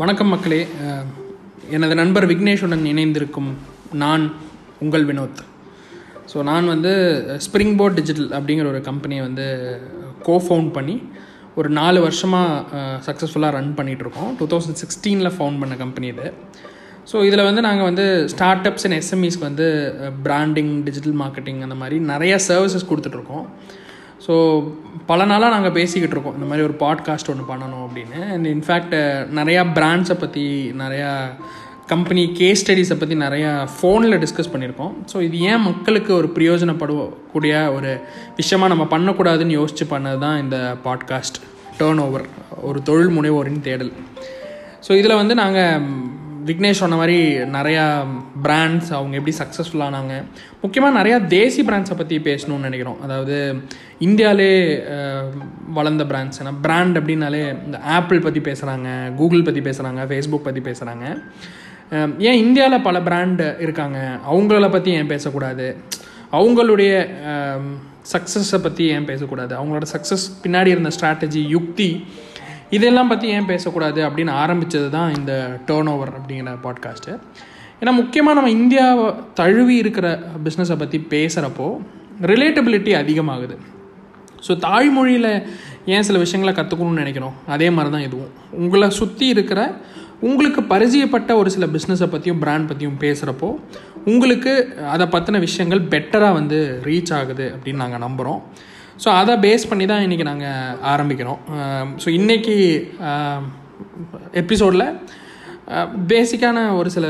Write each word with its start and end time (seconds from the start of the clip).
வணக்கம் 0.00 0.30
மக்களே. 0.32 0.58
எனது 1.76 1.94
நண்பர் 2.00 2.26
விக்னேஷுடன் 2.30 2.82
இணைந்திருக்கும் 2.90 3.48
நான் 4.02 4.24
உங்கள் 4.84 5.06
வினோத். 5.08 5.40
ஸோ 6.32 6.42
நான் 6.48 6.66
வந்து 6.72 6.92
ஸ்ப்ரிங் 7.46 7.74
போர்ட் 7.78 7.96
டிஜிட்டல் 7.98 8.28
அப்படிங்கிற 8.38 8.66
ஒரு 8.72 8.80
கம்பெனியை 8.88 9.22
வந்து 9.26 9.46
கோ 10.26 10.34
ஃபவுண்ட் 10.44 10.70
பண்ணி 10.76 10.96
ஒரு 11.60 11.70
நாலு 11.78 11.98
வருஷமாக 12.06 12.82
சக்ஸஸ்ஃபுல்லாக 13.08 13.56
ரன் 13.58 13.72
பண்ணிகிட்ருக்கோம் 13.78 14.30
டூ 14.40 14.48
தௌசண்ட் 14.52 14.80
சிக்ஸ்டீனில் 14.82 15.34
ஃபவுண்ட் 15.38 15.60
பண்ண 15.62 15.76
கம்பெனி 15.84 16.08
இது. 16.14 16.28
ஸோ 17.12 17.24
இதில் 17.28 17.46
வந்து 17.48 17.64
நாங்கள் 17.68 17.88
வந்து 17.90 18.06
ஸ்டார்ட் 18.34 18.68
அப்ஸ் 18.70 18.86
அண்ட் 18.88 18.98
எஸ்எம்இஸ்க்கு 19.00 19.48
வந்து 19.50 19.68
பிராண்டிங் 20.28 20.72
டிஜிட்டல் 20.88 21.18
மார்க்கெட்டிங் 21.24 21.60
அந்த 21.68 21.78
மாதிரி 21.82 21.98
நிறைய 22.12 22.36
சர்வீசஸ் 22.48 22.90
கொடுத்துட்ருக்கோம் 22.92 23.46
ஸோ 24.28 24.34
பல 25.06 25.24
நாளாக 25.24 25.54
நாங்கள் 25.54 25.74
பேசிக்கிட்டு 25.76 26.14
இருக்கோம். 26.14 26.34
இந்த 26.38 26.46
மாதிரி 26.48 26.66
ஒரு 26.66 26.74
பாட்காஸ்ட் 26.80 27.30
ஒன்று 27.32 27.44
பண்ணணும் 27.52 27.84
அப்படின்னு. 27.86 28.18
அண்ட் 28.34 28.46
இன்ஃபேக்ட் 28.46 28.96
நிறையா 29.38 29.62
பிராண்ட்ஸை 29.78 30.16
பற்றி 30.22 30.44
நிறையா 30.82 31.10
கம்பெனி 31.86 32.22
கேஸ் 32.38 32.62
ஸ்டடீஸை 32.62 32.96
பற்றி 32.98 33.16
நிறையா 33.16 33.50
ஃபோனில் 33.74 34.18
டிஸ்கஸ் 34.24 34.50
பண்ணியிருக்கோம். 34.54 34.92
ஸோ 35.12 35.22
இது 35.22 35.38
ஏன் 35.40 35.60
மக்களுக்கு 35.60 36.12
ஒரு 36.14 36.28
பிரயோஜனப்படக்கூடிய 36.36 37.54
ஒரு 37.76 37.92
விஷயமாக 38.36 38.72
நம்ம 38.74 38.86
பண்ணக்கூடாதுன்னு 38.94 39.58
யோசித்து 39.60 39.86
பண்ணது 39.96 40.18
தான் 40.18 40.40
இந்த 40.40 40.58
பாட்காஸ்ட் 40.84 41.38
டேர்ன் 41.78 42.02
ஓவர் 42.06 42.26
ஒரு 42.62 42.82
தொழில் 42.82 43.14
முனைவோரின் 43.16 43.60
தேடல். 43.60 43.92
ஸோ 44.88 44.92
இதில் 44.92 45.14
வந்து 45.14 45.34
நாங்கள் 45.34 45.86
விக்னேஷ் 46.48 46.80
சொன்ன 46.80 46.96
மாதிரி 47.00 47.18
நிறையா 47.56 47.84
பிராண்ட்ஸ் 48.46 48.90
அவங்க 48.98 49.14
எப்படி 49.18 49.34
சக்ஸஸ்ஃபுல்லானாங்க 49.40 50.14
முக்கியமாக 50.62 50.96
நிறையா 50.98 51.16
தேசி 51.34 51.62
பிராண்ட்ஸை 51.68 51.96
பற்றி 52.00 52.16
பேசணும்னு 52.28 52.66
நினைக்கிறோம். 52.68 52.98
அதாவது 53.06 53.36
இந்தியாவிலே 54.06 54.52
வளர்ந்த 55.78 56.04
பிராண்ட்ஸ் 56.12 56.40
ஏன்னா 56.42 56.54
பிராண்ட் 56.66 56.98
அப்படின்னாலே 57.00 57.42
இந்த 57.66 57.78
ஆப்பிள் 57.96 58.24
பற்றி 58.26 58.42
பேசுகிறாங்க 58.48 58.88
கூகுள் 59.20 59.46
பற்றி 59.48 59.62
பேசுகிறாங்க 59.68 60.02
ஃபேஸ்புக் 60.10 60.46
பற்றி 60.48 60.62
பேசுகிறாங்க 60.68 61.06
ஏன் 62.28 62.40
இந்தியாவில் 62.44 62.86
பல 62.86 62.96
பிராண்டு 63.08 63.44
இருக்காங்க? 63.64 63.98
அவங்கள 64.30 64.66
பற்றி 64.74 64.90
ஏன் 64.98 65.12
பேசக்கூடாது? 65.12 65.66
அவங்களுடைய 66.38 66.92
சக்ஸஸை 68.12 68.58
பற்றி 68.66 68.84
ஏன் 68.94 69.06
பேசக்கூடாது? 69.10 69.52
அவங்களோட 69.58 69.86
சக்ஸஸ் 69.94 70.26
பின்னாடி 70.44 70.70
இருந்த 70.74 70.90
ஸ்ட்ராட்டஜி 70.96 71.42
யுக்தி 71.54 71.88
இதெல்லாம் 72.70 73.08
பற்றி 73.08 73.28
ஏன் 73.28 73.46
பேசக்கூடாது 73.46 74.08
அப்படின்னு 74.08 74.30
ஆரம்பித்தது 74.30 74.90
தான் 74.90 75.14
இந்த 75.14 75.60
டேர்ன் 75.66 75.90
ஓவர் 75.90 76.12
அப்படிங்கிற 76.20 76.56
பாட்காஸ்ட்டு 76.62 77.18
ஏன்னா 77.80 77.92
முக்கியமாக 77.92 78.40
நம்ம 78.40 78.50
இந்தியாவை 78.50 79.14
தழுவி 79.34 79.74
இருக்கிற 79.74 80.20
பிஸ்னஸை 80.44 80.78
பற்றி 80.78 80.98
பேசுகிறப்போ 81.10 81.80
ரிலேட்டபிலிட்டி 82.20 82.92
அதிகமாகுது. 82.92 83.56
ஸோ 84.48 84.58
தாய்மொழியில் 84.58 85.46
ஏன் 85.86 86.02
சில 86.02 86.18
விஷயங்களை 86.18 86.64
கற்றுக்கணும்னு 86.64 87.02
நினைக்கிறோம்? 87.02 87.32
அதே 87.46 87.70
மாதிரி 87.70 87.92
தான் 87.92 88.02
இதுவும். 88.02 88.30
உங்களை 88.52 88.90
சுற்றி 88.90 89.26
இருக்கிற 89.26 89.74
உங்களுக்கு 90.20 90.60
பரிச்சயப்பட்ட 90.60 91.34
ஒரு 91.34 91.50
சில 91.50 91.66
பிஸ்னஸை 91.66 92.06
பற்றியும் 92.06 92.38
பிராண்ட் 92.38 92.68
பற்றியும் 92.68 92.98
பேசுகிறப்போ 93.00 93.56
உங்களுக்கு 94.04 94.78
அதை 94.88 95.06
பற்றின 95.06 95.38
விஷயங்கள் 95.38 95.80
பெட்டராக 95.80 96.32
வந்து 96.32 96.80
ரீச் 96.84 97.14
ஆகுது 97.14 97.56
அப்படின்னு 97.56 97.76
நாங்கள் 97.76 98.00
நம்புகிறோம் 98.00 98.42
ஸோ 99.04 99.08
அதை 99.08 99.34
பேஸ் 99.36 99.68
பண்ணி 99.68 99.84
தான் 99.86 100.02
இன்றைக்கி 100.02 100.24
நாங்கள் 100.24 100.78
ஆரம்பிக்கிறோம் 100.92 101.40
ஸோ 101.96 102.08
இன்றைக்கி 102.08 102.56
எபிசோடில் 104.32 104.86
பேசிக்கான 106.08 106.58
ஒரு 106.76 106.90
சில 106.90 107.06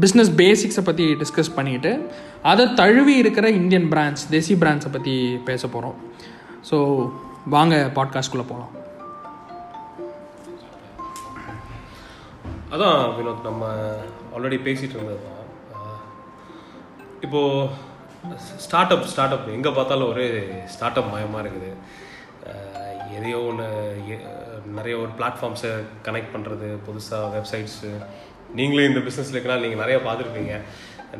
பிஸ்னஸ் 0.00 0.32
பேசிக்ஸை 0.36 0.84
பற்றி 0.84 1.04
டிஸ்கஸ் 1.14 1.54
பண்ணிட்டு 1.54 1.92
அதை 2.42 2.64
தழுவி 2.74 3.14
இருக்கிற 3.16 3.46
இந்தியன் 3.50 3.88
பிராண்ட்ஸ் 3.92 4.24
தேசி 4.30 4.54
பிராண்ட்ஸை 4.58 4.92
பற்றி 4.92 5.14
பேச 5.44 5.68
போகிறோம் 5.68 5.98
ஸோ 6.70 6.78
வாங்க 7.48 7.76
பாட்காஸ்ட்குள்ளே 7.94 8.46
போகலாம் 8.48 8.72
அதான் 12.70 13.00
வினோத் 13.16 13.46
நம்ம 13.46 13.64
ஆல்ரெடி 14.36 14.58
பேசிகிட்டு 14.64 14.96
இருந்தது 14.96 15.22
தான் 15.24 15.40
இப்போது 17.20 17.68
ஸ்டார்ட் 18.64 18.92
அப் 18.94 19.06
ஸ்டார்ட் 19.12 19.34
அப் 19.36 19.48
எங்கே 19.54 19.70
பார்த்தாலும் 19.76 20.10
ஒரே 20.12 20.26
ஸ்டார்ட் 20.74 20.98
அப் 21.00 21.12
மயமாக 21.12 21.40
இருக்குது 21.44 21.70
எதையோ 23.16 23.38
ஒன்று 23.48 23.66
நிறைய 24.76 24.94
ஒரு 25.02 25.10
பிளாட்ஃபார்ம்ஸை 25.18 25.72
கனெக்ட் 26.06 26.34
பண்ணுறது 26.34 26.68
புதுசாக 26.86 27.30
வெப்சைட்ஸு 27.34 27.90
நீங்களும் 28.58 28.88
இந்த 28.90 29.00
பிஸ்னஸில் 29.06 29.36
இருக்கனால 29.36 29.64
நீங்கள் 29.64 29.82
நிறையா 29.84 29.98
பார்த்துருப்பீங்க. 30.06 30.54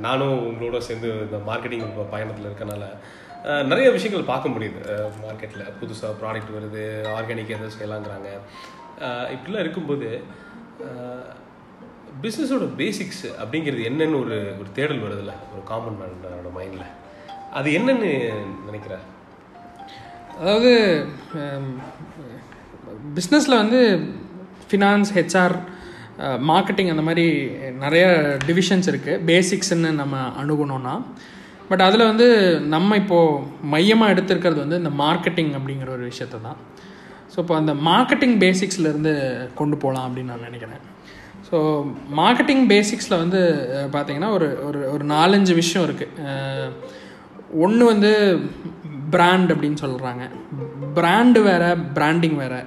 நானும் 0.06 0.36
உங்களோட 0.50 0.78
சேர்ந்து 0.88 1.08
இந்த 1.26 1.38
மார்க்கெட்டிங் 1.50 1.84
பயணத்தில் 2.14 2.48
இருக்கனால 2.50 2.84
நிறைய 3.70 3.88
விஷயங்கள் 3.96 4.30
பார்க்க 4.32 4.54
முடியுது. 4.54 4.80
மார்க்கெட்டில் 5.24 5.72
புதுசாக 5.80 6.18
ப்ராடக்ட் 6.22 6.56
வருது 6.56 6.82
ஆர்கானிக் 7.16 7.54
எதுவும் 7.56 7.76
செய்யலாங்கிறாங்க. 7.78 8.30
இப்படிலாம் 9.34 9.64
இருக்கும்போது 9.64 10.10
பிஸ்னஸோட 12.22 12.64
பேசிக்ஸ் 12.80 13.24
அப்படிங்கிறது 13.42 13.82
என்னன்னு 13.90 14.20
ஒரு 14.24 14.36
ஒரு 14.60 14.68
தேடல் 14.78 15.04
வருதுல்ல? 15.04 15.34
ஒரு 15.52 15.62
காமன் 15.70 15.98
மேனோட 16.00 16.50
மைண்டில் 16.58 16.86
அது 17.58 17.70
என்னன்னு 17.78 18.10
நினைக்கிறார் 18.68 19.04
அதாவது 20.40 20.72
பிஸ்னஸில் 23.18 23.60
வந்து 23.62 23.80
ஃபினான்ஸ் 24.68 25.12
ஹெச்ஆர் 25.18 25.54
மார்க்கெட்டிங் 26.50 26.90
அந்த 26.92 27.04
மாதிரி 27.08 27.26
நிறைய 27.84 28.04
டிவிஷன்ஸ் 28.48 28.88
இருக்குது 28.92 29.22
பேசிக்ஸ்ன்னு 29.30 29.90
நம்ம 30.00 30.16
அணுகணும்னா. 30.42 30.94
பட் 31.70 31.84
அதில் 31.86 32.08
வந்து 32.10 32.26
நம்ம 32.74 32.96
இப்போது 33.02 33.42
மையமாக 33.74 34.12
எடுத்திருக்கிறது 34.14 34.60
வந்து 34.64 34.80
இந்த 34.82 34.92
மார்க்கெட்டிங் 35.02 35.52
அப்படிங்கிற 35.58 35.90
ஒரு 35.96 36.04
விஷயத்தை 36.12 36.38
தான் 36.48 36.58
ஸோ 37.32 37.38
இப்போ 37.42 37.54
அந்த 37.60 37.72
மார்க்கெட்டிங் 37.90 38.36
பேசிக்ஸ்லேருந்து 38.44 39.12
கொண்டு 39.60 39.76
போகலாம் 39.76 40.06
அப்படின்னு 40.08 40.32
நான் 40.32 40.48
நினைக்கிறேன். 40.48 40.82
ஸோ 41.52 41.58
மார்க்கெட்டிங் 42.20 42.62
பேசிக்ஸில் 42.74 43.20
வந்து 43.22 43.40
பார்த்திங்கன்னா 43.94 43.94
பார்த்தீங்கன்னா 43.94 44.30
ஒரு 44.36 44.46
ஒரு 44.68 44.78
ஒரு 44.92 45.04
நாலஞ்சு 45.14 45.54
விஷயம் 45.62 45.84
இருக்குது 45.86 46.70
ஒன்று 47.64 47.84
வந்து 47.92 48.12
பிராண்ட் 49.14 49.50
அப்படின்னு 49.54 49.78
சொல்கிறாங்க 49.84 50.24
பிராண்டு 50.98 51.40
வேறு 51.48 51.68
பிராண்டிங் 51.96 52.38
வேறு. 52.42 52.60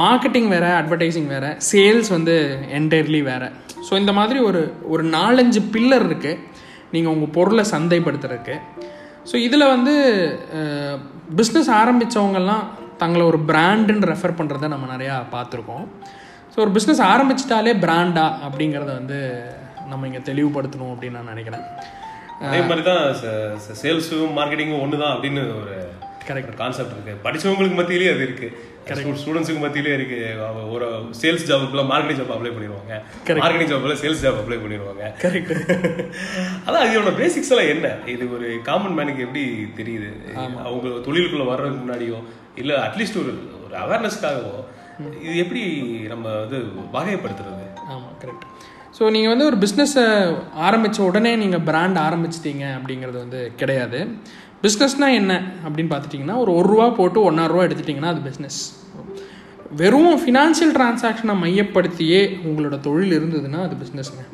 மார்க்கெட்டிங் 0.00 0.48
வேறு 0.54 0.68
அட்வர்டைஸிங் 0.80 1.30
வேறு. 1.34 1.50
சேல்ஸ் 1.70 2.10
வந்து 2.16 2.34
என்டையர்லி 2.78 3.20
வேறு. 3.30 3.48
ஸோ 3.86 3.92
இந்த 4.02 4.12
மாதிரி 4.18 4.38
ஒரு 4.48 4.62
ஒரு 4.92 5.04
நாலஞ்சு 5.16 5.60
பில்லர் 5.74 6.06
இருக்குது 6.08 6.42
நீங்கள் 6.94 7.12
உங்கள் 7.14 7.34
பொருளை 7.38 7.64
சந்தைப்படுத்துறதுக்கு. 7.74 8.56
ஸோ 9.30 9.36
இதில் 9.46 9.72
வந்து 9.74 9.94
பிஸ்னஸ் 11.40 11.70
ஆரம்பித்தவங்கெல்லாம் 11.80 12.64
தங்களை 13.02 13.24
ஒரு 13.32 13.40
பிராண்டுன்னு 13.50 14.10
ரெஃபர் 14.12 14.38
பண்ணுறத 14.40 14.68
நம்ம 14.74 14.86
நிறையா 14.94 15.16
பார்த்துருக்கோம். 15.36 15.86
ஸோ 16.56 16.60
ஒரு 16.64 16.72
பிஸ்னஸ் 16.76 17.00
ஆரம்பிச்சிட்டாலே 17.12 17.72
பிராண்டா 17.82 18.22
அப்படிங்கிறத 18.46 18.90
வந்து 18.98 19.16
நம்ம 19.90 20.06
இங்கே 20.08 20.20
தெளிவுபடுத்தணும் 20.28 20.92
அப்படின்னு 20.92 21.18
நான் 21.18 21.32
நினைக்கிறேன். 21.32 21.64
அதே 22.46 22.60
மாதிரி 22.68 22.82
தான் 22.86 23.02
சேல்ஸும் 23.80 24.32
மார்க்கெட்டிங்கும் 24.38 24.82
ஒன்று 24.84 25.00
தான் 25.02 25.12
அப்படின்னு 25.14 25.42
ஒரு. 25.58 25.74
ஒரு 26.46 26.56
கான்செப்ட் 26.60 26.94
இருக்கு. 26.94 27.12
படிச்சவங்களுக்கு 27.26 27.78
மத்தியிலேயே 27.80 28.12
அது 28.14 28.22
இருக்கு. 28.26 28.48
ஸ்டூடெண்ட்ஸுக்கு 29.22 29.64
மத்தியிலே 29.64 29.92
இருக்கு. 29.98 30.20
ஒரு 30.76 30.86
சேல்ஸ் 31.20 31.44
ஜாப்ல 31.50 31.82
மார்க்கெட்டிங் 31.90 32.20
ஜாப் 32.20 32.32
அப்ளை 32.36 32.52
பண்ணிடுவாங்க. 32.54 32.94
மார்க்கெட்டிங் 33.42 33.70
ஜாப்ல 33.72 33.96
சேல்ஸ் 34.04 34.24
ஜாப் 34.24 34.40
அப்ளை 34.42 34.58
பண்ணிடுவாங்க. 34.62 35.10
கரெக்ட் 35.24 35.52
அதான் 36.66 36.86
இதோட 36.92 37.12
பேசிக்ஸ் 37.20 37.52
எல்லாம் 37.54 37.70
என்ன? 37.74 37.90
இது 38.14 38.26
ஒரு 38.38 38.48
காமன் 38.70 38.96
மேனுக்கு 39.00 39.26
எப்படி 39.26 39.44
தெரியுது? 39.80 40.10
அவங்க 40.66 40.86
தொழிலுக்குள்ள 41.08 41.46
வர்றதுக்கு 41.52 41.82
முன்னாடியோ 41.84 42.20
இல்ல 42.62 42.72
அட்லீஸ்ட் 42.86 43.20
ஒரு 43.24 43.34
ஒரு 43.66 43.76
அவேர்னஸ்க்காகவோ 43.84 44.56
இது 45.04 45.36
எப்படி 45.42 45.62
நம்ம 46.12 46.26
வந்து 46.42 46.58
வகைப்படுத்துறது? 46.96 47.64
ஆமாம் 47.92 48.14
கரெக்ட் 48.22 48.46
ஸோ 48.98 49.10
நீங்கள் 49.14 49.32
வந்து 49.32 49.46
ஒரு 49.50 49.56
பிஸ்னஸை 49.64 50.04
ஆரம்பித்த 50.66 51.02
உடனே 51.02 51.32
நீங்கள் 51.36 51.64
பிராண்ட் 51.68 51.98
ஆரம்பிச்சிட்டீங்க 52.06 52.64
அப்படிங்கிறது 52.76 53.18
வந்து 53.24 53.40
கிடையாது. 53.56 53.98
பிஸ்னஸ்னால் 54.62 55.16
என்ன 55.20 55.32
அப்படின்னு 55.64 55.90
பார்த்துட்டிங்கன்னா 55.92 56.36
ஒரு 56.42 56.52
ஒரு 56.54 56.68
ரூபா 56.68 56.86
போட்டு 56.90 57.18
ஒன்றரை 57.22 57.48
ரூபா 57.52 57.64
எடுத்துட்டிங்கன்னா 57.66 58.12
அது 58.14 58.22
பிஸ்னஸ் 58.28 58.60
வெறும் 59.80 60.16
ஃபினான்ஷியல் 60.22 60.72
டிரான்சாக்ஷனை 60.76 61.34
மையப்படுத்தியே 61.42 62.20
உங்களோட 62.48 62.80
தொழில் 62.80 63.14
இருந்ததுன்னா 63.18 63.60
அது 63.66 63.76
பிஸ்னஸ்ங்க 63.82 64.24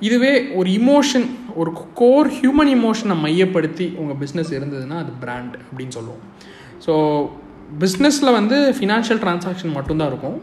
இதுவே 0.00 0.32
ஒரு 0.54 0.68
இமோஷன் 0.70 1.26
ஒரு 1.54 1.70
கோர் 1.94 2.28
ஹியூமன் 2.28 2.70
இமோஷனை 2.78 3.16
மையப்படுத்தி 3.24 3.86
உங்கள் 3.96 4.18
பிஸ்னஸ் 4.22 4.52
இருந்ததுன்னா 4.58 4.96
அது 5.04 5.12
பிராண்ட் 5.22 5.54
அப்படின்னு 5.68 5.96
சொல்லுவோம். 5.98 6.22
ஸோ 6.86 6.92
பிஸ்னஸில் 7.82 8.36
வந்து 8.38 8.56
ஃபினான்ஷியல் 8.78 9.20
டிரான்சாக்ஷன் 9.24 9.76
மட்டும்தான் 9.78 10.10
இருக்கும். 10.12 10.38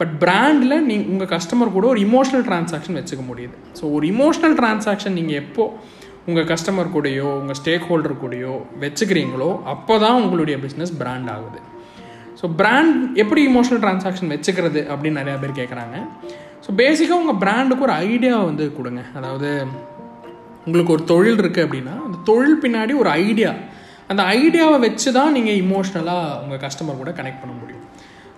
பட் 0.00 0.12
பிராண்டில் 0.24 0.74
நீ 0.88 0.96
உங்கள் 1.12 1.30
கஸ்டமர் 1.34 1.76
கூட 1.76 1.86
ஒரு 1.92 2.00
இமோஷனல் 2.08 2.44
டிரான்சாக்ஷன் 2.48 2.98
வச்சுக்க 2.98 3.22
முடியுது. 3.30 3.56
ஸோ 3.78 3.84
ஒரு 3.96 4.04
இமோஷனல் 4.14 4.56
டிரான்சாக்ஷன் 4.60 5.16
நீங்கள் 5.18 5.38
எப்போது 5.42 5.96
உங்கள் 6.30 6.46
கஸ்டமர் 6.52 6.92
கூடயோ 6.94 7.28
உங்கள் 7.40 7.58
ஸ்டேக் 7.60 7.86
ஹோல்டர் 7.90 8.14
கூடயோ 8.22 8.54
வச்சுக்கிறீங்களோ 8.82 9.50
அப்போ 9.72 9.94
தான் 10.04 10.18
உங்களுடைய 10.22 10.56
பிஸ்னஸ் 10.64 10.92
பிராண்ட் 11.00 11.30
ஆகுது. 11.34 11.60
ஸோ 12.40 12.46
பிராண்ட் 12.60 12.98
எப்படி 13.22 13.40
இமோஷனல் 13.50 13.82
டிரான்சாக்ஷன் 13.84 14.32
வச்சுக்கிறது 14.34 14.80
அப்படின்னு 14.92 15.20
நிறையா 15.20 15.38
பேர் 15.44 15.58
கேட்குறாங்க 15.60 15.96
ஸோ 16.64 16.70
பேசிக்காக 16.80 17.22
உங்கள் 17.22 17.40
பிராண்டுக்கு 17.44 17.86
ஒரு 17.88 17.94
ஐடியா 18.08 18.36
வந்து 18.50 18.64
கொடுங்க. 18.78 19.02
அதாவது 19.18 19.50
உங்களுக்கு 20.66 20.94
ஒரு 20.96 21.04
தொழில் 21.12 21.40
இருக்குது 21.42 21.64
அப்படின்னா 21.66 21.94
அந்த 22.06 22.16
தொழில் 22.30 22.62
பின்னாடி 22.64 22.94
ஒரு 23.02 23.10
ஐடியா 23.24 23.50
அந்த 24.12 24.22
ஐடியாவை 24.38 24.78
வச்சு 24.86 25.08
தான் 25.18 25.34
நீங்கள் 25.36 25.58
இமோஷ்னலாக 25.64 26.38
உங்கள் 26.42 26.62
கஸ்டமர் 26.64 27.00
கூட 27.02 27.12
கனெக்ட் 27.18 27.42
பண்ண 27.42 27.54
முடியும். 27.62 27.84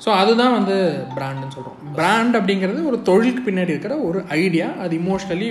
ஸோ 0.04 0.08
அதுதான் 0.20 0.54
வந்து 0.58 0.76
பிராண்டுன்னு 1.16 1.54
சொல்கிறோம் 1.56 1.78
பிராண்ட் 1.96 2.36
அப்படிங்கிறது 2.38 2.80
ஒரு 2.90 2.98
தொழிலுக்கு 3.08 3.42
பின்னாடி 3.48 3.74
இருக்கிற 3.74 3.96
ஒரு 4.08 4.18
ஐடியா 4.42 4.68
அது 4.84 4.92
இமோஷ்னலி 5.02 5.48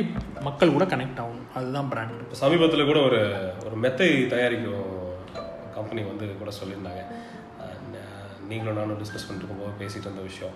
மக்கள் 0.48 0.76
கூட 0.78 0.86
கனெக்ட் 0.94 1.20
ஆகணும். 1.24 1.50
அதுதான் 1.58 1.90
பிராண்ட் 1.92 2.24
இப்போ 2.24 2.38
சமீபத்தில் 2.44 2.90
கூட 2.92 3.02
ஒரு 3.10 3.20
ஒரு 3.66 3.76
மெத்தை 3.84 4.10
தயாரிக்கும் 4.34 4.88
கம்பெனி 5.78 6.04
வந்து 6.12 6.28
கூட 6.42 6.52
சொல்லியிருந்தாங்க. 6.62 7.04
நீங்களும் 8.52 8.80
நானும் 8.80 9.00
டிஸ்கஸ் 9.02 9.26
பண்ணிட்டு 9.26 9.46
இருக்கும்போது 9.46 9.78
பேசிட்டு 9.82 10.08
இருந்த 10.08 10.24
விஷயம். 10.30 10.54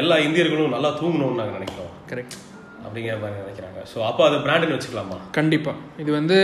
எல்லா 0.00 0.16
இந்தியர்களும் 0.26 0.74
நல்லா 0.76 0.90
தூங்கணும்னு 1.00 1.38
நாங்கள் 1.40 1.56
நினைக்கிறோம். 1.58 1.92
கரெக்ட் 2.10 2.36
அப்படிங்கிற 2.84 3.16
மாதிரி 3.22 3.40
நினைக்கிறாங்க. 3.42 3.80
ஸோ 3.92 3.98
அப்போ 4.08 4.22
அது 4.28 4.36
பிராண்டுன்னு 4.44 4.76
வச்சுக்கலாமா? 4.76 5.16
கண்டிப்பாக 5.38 6.02
இது 6.02 6.10
வந்து 6.18 6.38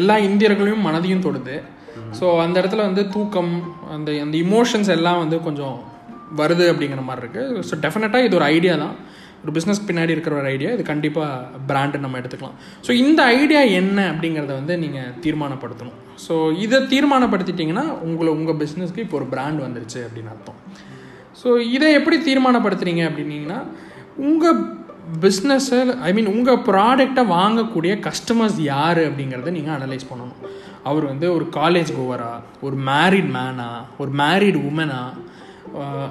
எல்லா 0.00 0.16
இந்தியர்களையும் 0.28 0.84
மனதையும் 0.88 1.24
தொடுது. 1.26 1.56
ஸோ 2.18 2.26
அந்த 2.44 2.56
இடத்துல 2.62 2.84
வந்து 2.88 3.02
தூக்கம் 3.16 3.52
அந்த 3.96 4.10
அந்த 4.24 4.36
இமோஷன்ஸ் 4.46 4.90
எல்லாம் 4.96 5.20
வந்து 5.24 5.38
கொஞ்சம் 5.48 5.76
வருது 6.40 6.64
அப்படிங்கிற 6.72 7.02
மாதிரி 7.08 7.22
இருக்குது 7.24 7.62
ஸோ 7.68 7.74
டெஃபினட்டாக 7.84 8.26
இது 8.28 8.36
ஒரு 8.40 8.46
ஐடியா 8.54 8.74
தான். 8.84 8.96
ஒரு 9.42 9.52
பிஸ்னஸ் 9.56 9.80
பின்னாடி 9.88 10.12
இருக்கிற 10.14 10.34
ஒரு 10.40 10.48
ஐடியா 10.54 10.70
இது 10.76 10.84
கண்டிப்பாக 10.90 11.60
பிராண்டு 11.68 11.98
நம்ம 12.04 12.18
எடுத்துக்கலாம். 12.20 12.56
ஸோ 12.86 12.90
இந்த 13.02 13.20
ஐடியா 13.40 13.60
என்ன 13.80 13.98
அப்படிங்கிறத 14.12 14.52
வந்து 14.60 14.74
நீங்கள் 14.84 15.12
தீர்மானப்படுத்தணும். 15.24 15.98
ஸோ 16.24 16.34
இதை 16.64 16.78
தீர்மானப்படுத்திட்டிங்கன்னா 16.92 17.84
உங்களை 18.08 18.30
உங்கள் 18.38 18.58
பிஸ்னஸ்க்கு 18.62 19.04
இப்போ 19.04 19.18
ஒரு 19.20 19.28
பிராண்ட் 19.34 19.60
வந்துருச்சு 19.66 20.00
அப்படின்னு 20.06 20.32
அர்த்தம். 20.34 20.58
ஸோ 21.40 21.48
இதை 21.76 21.88
எப்படி 21.98 22.18
தீர்மானப்படுத்துறீங்க 22.28 23.04
அப்படின்னீங்கன்னா 23.10 23.60
உங்கள் 24.28 24.58
பிஸ்னஸை 25.24 25.80
ஐ 26.08 26.12
மீன் 26.16 26.32
உங்கள் 26.34 26.62
ப்ராடக்டை 26.68 27.22
வாங்கக்கூடிய 27.36 27.92
கஸ்டமர்ஸ் 28.06 28.58
யார் 28.72 29.00
அப்படிங்கிறத 29.08 29.52
நீங்கள் 29.58 29.76
அனலைஸ் 29.76 30.10
பண்ணணும். 30.10 30.40
அவர் 30.88 31.04
வந்து 31.12 31.26
ஒரு 31.36 31.46
காலேஜ் 31.58 31.90
கோவரா 31.98 32.32
ஒரு 32.66 32.76
மேரிட் 32.90 33.30
மேனா 33.36 33.70
ஒரு 34.02 34.10
மேரிட் 34.22 34.58
உமனா 34.68 35.00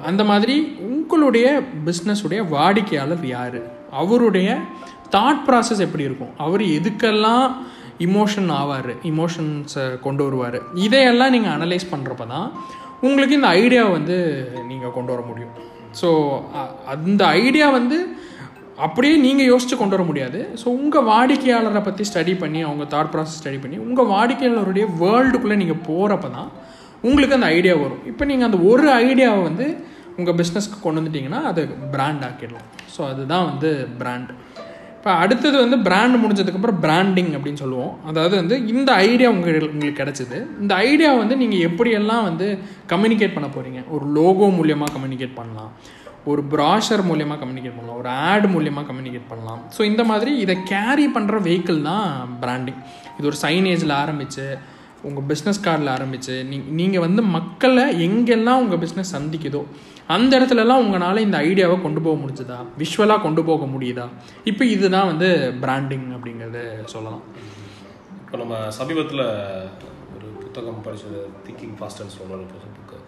அந்த 0.08 0.22
மாதிரி 0.30 0.56
உங்களுடைய 0.88 1.46
பிஸ்னஸுடைய 1.86 2.40
வாடிக்கையாளர் 2.54 3.24
யார்? 3.36 3.60
அவருடைய 4.02 4.48
தாட் 5.14 5.42
ப்ராசஸ் 5.46 5.82
எப்படி 5.86 6.04
இருக்கும்? 6.08 6.32
அவர் 6.44 6.62
எதுக்கெல்லாம் 6.76 7.46
இமோஷன் 8.06 8.48
ஆவார்? 8.58 8.90
இமோஷன்ஸை 9.10 9.84
கொண்டு 10.06 10.22
வருவார்? 10.26 10.58
இதையெல்லாம் 10.86 11.34
நீங்கள் 11.34 11.54
அனலைஸ் 11.56 11.86
பண்ணுறப்ப 11.92 12.26
தான் 12.34 12.48
உங்களுக்கு 13.06 13.38
இந்த 13.38 13.50
ஐடியாவை 13.62 13.90
வந்து 13.98 14.16
நீங்கள் 14.70 14.94
கொண்டு 14.96 15.12
வர 15.14 15.22
முடியும். 15.30 15.54
ஸோ 16.00 16.08
அந்த 16.94 17.22
ஐடியா 17.44 17.66
வந்து 17.78 17.98
அப்படியே 18.84 19.14
நீங்கள் 19.24 19.48
யோசித்து 19.50 19.76
கொண்டு 19.80 19.96
வர 19.96 20.04
முடியாது. 20.10 20.38
ஸோ 20.60 20.66
உங்கள் 20.80 21.06
வாடிக்கையாளரை 21.10 21.82
பற்றி 21.88 22.04
ஸ்டடி 22.10 22.34
பண்ணி 22.42 22.60
அவங்க 22.68 22.84
தாட் 22.94 23.12
ப்ராசஸ் 23.12 23.38
ஸ்டடி 23.40 23.58
பண்ணி 23.64 23.78
உங்கள் 23.86 24.10
வாடிக்கையாளருடைய 24.14 24.86
வேர்ல்டுக்குள்ளே 25.02 25.58
நீங்கள் 25.62 25.82
போகிறப்ப 25.88 26.30
தான் 26.38 26.50
உங்களுக்கு 27.08 27.38
அந்த 27.38 27.48
ஐடியா 27.58 27.74
வரும். 27.84 28.02
இப்போ 28.12 28.24
நீங்கள் 28.30 28.48
அந்த 28.48 28.58
ஒரு 28.70 28.88
ஐடியாவை 29.06 29.42
வந்து 29.48 29.66
உங்கள் 30.20 30.36
பிஸ்னஸ்க்கு 30.40 30.78
கொண்டு 30.84 31.00
வந்துட்டிங்கன்னா 31.00 31.40
அதை 31.50 31.62
பிராண்ட் 31.94 32.22
ஆக்கிடலாம். 32.28 32.68
ஸோ 32.94 33.00
அதுதான் 33.12 33.46
வந்து 33.50 33.70
பிராண்ட் 34.02 34.30
இப்போ 34.98 35.18
அடுத்தது 35.24 35.56
வந்து 35.64 35.76
பிராண்ட் 35.88 36.16
முடிஞ்சதுக்கப்புறம் 36.22 36.78
பிராண்டிங் 36.84 37.32
அப்படின்னு 37.36 37.60
சொல்லுவோம். 37.64 37.92
அதாவது 38.10 38.34
வந்து 38.40 38.56
இந்த 38.72 38.90
ஐடியா 39.10 39.28
உங்களுக்கு 39.34 39.68
உங்களுக்கு 39.74 40.00
கிடச்சிது. 40.00 40.38
இந்த 40.62 40.72
ஐடியா 40.88 41.10
வந்து 41.20 41.34
நீங்கள் 41.42 41.64
எப்படியெல்லாம் 41.68 42.24
வந்து 42.28 42.46
கம்யூனிகேட் 42.92 43.36
பண்ண 43.36 43.48
போகிறீங்க 43.56 43.82
ஒரு 43.96 44.06
லோகோ 44.16 44.48
மூலியமாக 44.56 44.94
கம்யூனிகேட் 44.96 45.38
பண்ணலாம். 45.38 45.70
ஒரு 46.30 46.42
ப்ராஷர் 46.52 47.02
மூலியமாக 47.08 47.38
கம்யூனிகேட் 47.42 47.76
பண்ணலாம் 47.78 47.98
ஒரு 48.02 48.10
ஆட் 48.28 48.46
மூலியமாக 48.54 48.86
கம்யூனிகேட் 48.90 49.28
பண்ணலாம். 49.32 49.60
ஸோ 49.76 49.82
இந்த 49.90 50.02
மாதிரி 50.10 50.32
இதை 50.44 50.56
கேரி 50.72 51.04
பண்ணுற 51.16 51.36
வெஹிக்கிள் 51.48 51.80
தான் 51.90 52.08
பிராண்டிங் 52.44 52.80
இது 53.18 53.28
ஒரு 53.32 53.38
சைனேஜில் 53.44 53.94
ஆரம்பித்து 54.02 54.46
உங்கள் 55.08 55.26
பிஸ்னஸ் 55.30 55.64
கார்டில் 55.66 55.92
ஆரம்பித்து 55.96 56.34
நீ 56.50 56.56
நீங்கள் 56.78 57.04
வந்து 57.06 57.22
மக்களை 57.36 57.84
எங்கெல்லாம் 58.06 58.62
உங்கள் 58.62 58.80
பிஸ்னஸ் 58.84 59.14
சந்திக்குதோ 59.16 59.62
அந்த 60.14 60.32
இடத்துலலாம் 60.38 60.82
உங்களால் 60.84 61.24
இந்த 61.24 61.36
ஐடியாவை 61.48 61.76
கொண்டு 61.84 62.00
போக 62.06 62.16
முடிஞ்சுதா? 62.22 62.58
விஷுவலாக 62.80 63.24
கொண்டு 63.24 63.42
போக 63.48 63.64
முடியுதா? 63.72 64.06
இப்போ 64.50 64.64
இதுதான் 64.74 65.08
வந்து 65.10 65.28
பிராண்டிங் 65.62 66.06
அப்படிங்கிறத 66.16 66.60
சொல்லலாம். 66.94 67.24
இப்போ 68.24 68.36
நம்ம 68.42 68.54
சமீபத்தில் 68.78 69.24
புத்தகம் 70.56 70.84
படித்தது 70.84 71.18
திங்கிங் 71.46 71.74
ஃபாஸ்ட்னு 71.78 72.12
சொல்கிற 72.16 72.36
புக்கு 72.76 72.98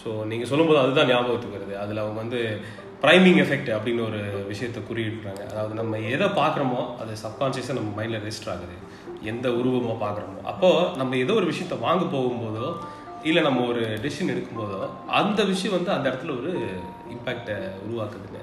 ஸோ 0.00 0.08
நீங்கள் 0.30 0.48
சொல்லும்போது 0.50 0.78
அதுதான் 0.82 1.08
ஞாபகத்துக்கு 1.10 1.56
வருது. 1.56 1.74
அதில் 1.82 2.00
அவங்க 2.02 2.18
வந்து 2.24 2.40
ப்ரைமிங் 3.02 3.38
எஃபெக்ட் 3.44 3.70
அப்படின்னு 3.76 4.02
ஒரு 4.08 4.20
விஷயத்தை 4.50 4.80
குறியிடுறாங்க 4.90 5.42
அதாவது 5.50 5.74
நம்ம 5.80 5.98
எதை 6.14 6.26
பார்க்குறோமோ 6.38 6.82
அது 7.02 7.12
சப்கான்ஷியஸாக 7.24 7.76
நம்ம 7.78 7.90
மைண்டில் 7.98 8.18
ரெஜிஸ்டர் 8.18 8.52
ஆகுது. 8.54 8.76
எந்த 9.32 9.46
உருவமாக 9.60 9.96
பார்க்குறோமோ. 10.04 10.38
அப்போது 10.52 10.86
நம்ம 11.00 11.16
ஏதோ 11.24 11.34
ஒரு 11.40 11.48
விஷயத்தை 11.52 11.78
வாங்க 11.86 12.04
போகும்போதோ 12.14 12.68
இல்லை 13.30 13.42
நம்ம 13.48 13.64
ஒரு 13.72 13.82
டெசிஷன் 14.04 14.32
எடுக்கும்போதோ 14.34 14.78
அந்த 15.20 15.40
விஷயம் 15.50 15.76
வந்து 15.78 15.92
அந்த 15.96 16.06
இடத்துல 16.10 16.36
ஒரு 16.40 16.52
இம்பேக்டை 17.16 17.56
உருவாக்குதுங்க. 17.86 18.40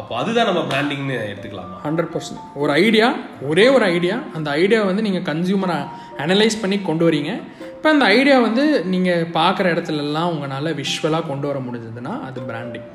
அப்போ 0.00 0.12
அதுதான் 0.22 0.48
நம்ம 0.50 0.64
பிராண்டிங்னு 0.72 1.16
எடுத்துக்கலாமா? 1.30 1.76
ஹண்ட்ரட் 1.86 2.12
பர்சன்ட் 2.14 2.42
ஒரு 2.62 2.72
ஐடியா 2.84 3.06
ஒரே 3.50 3.68
ஒரு 3.76 3.84
ஐடியா 3.94 4.18
அந்த 4.38 4.48
ஐடியாவை 4.62 4.88
வந்து 4.90 5.06
நீங்கள் 5.06 5.26
கன்சியூமரை 5.30 5.78
அனலைஸ் 6.24 6.60
பண்ணி 6.64 6.78
கொண்டு 6.90 7.06
வரீங்க. 7.08 7.32
இப்போ 7.78 7.88
அந்த 7.94 8.04
ஐடியா 8.14 8.36
வந்து 8.46 8.62
நீங்கள் 8.92 9.26
பார்க்குற 9.36 9.66
இடத்துலலாம் 9.74 10.30
உங்களால் 10.30 10.76
விஷுவலாக 10.78 11.28
கொண்டு 11.28 11.46
வர 11.48 11.58
முடிஞ்சதுன்னா 11.66 12.14
அது 12.28 12.38
பிராண்டிங் 12.48 12.86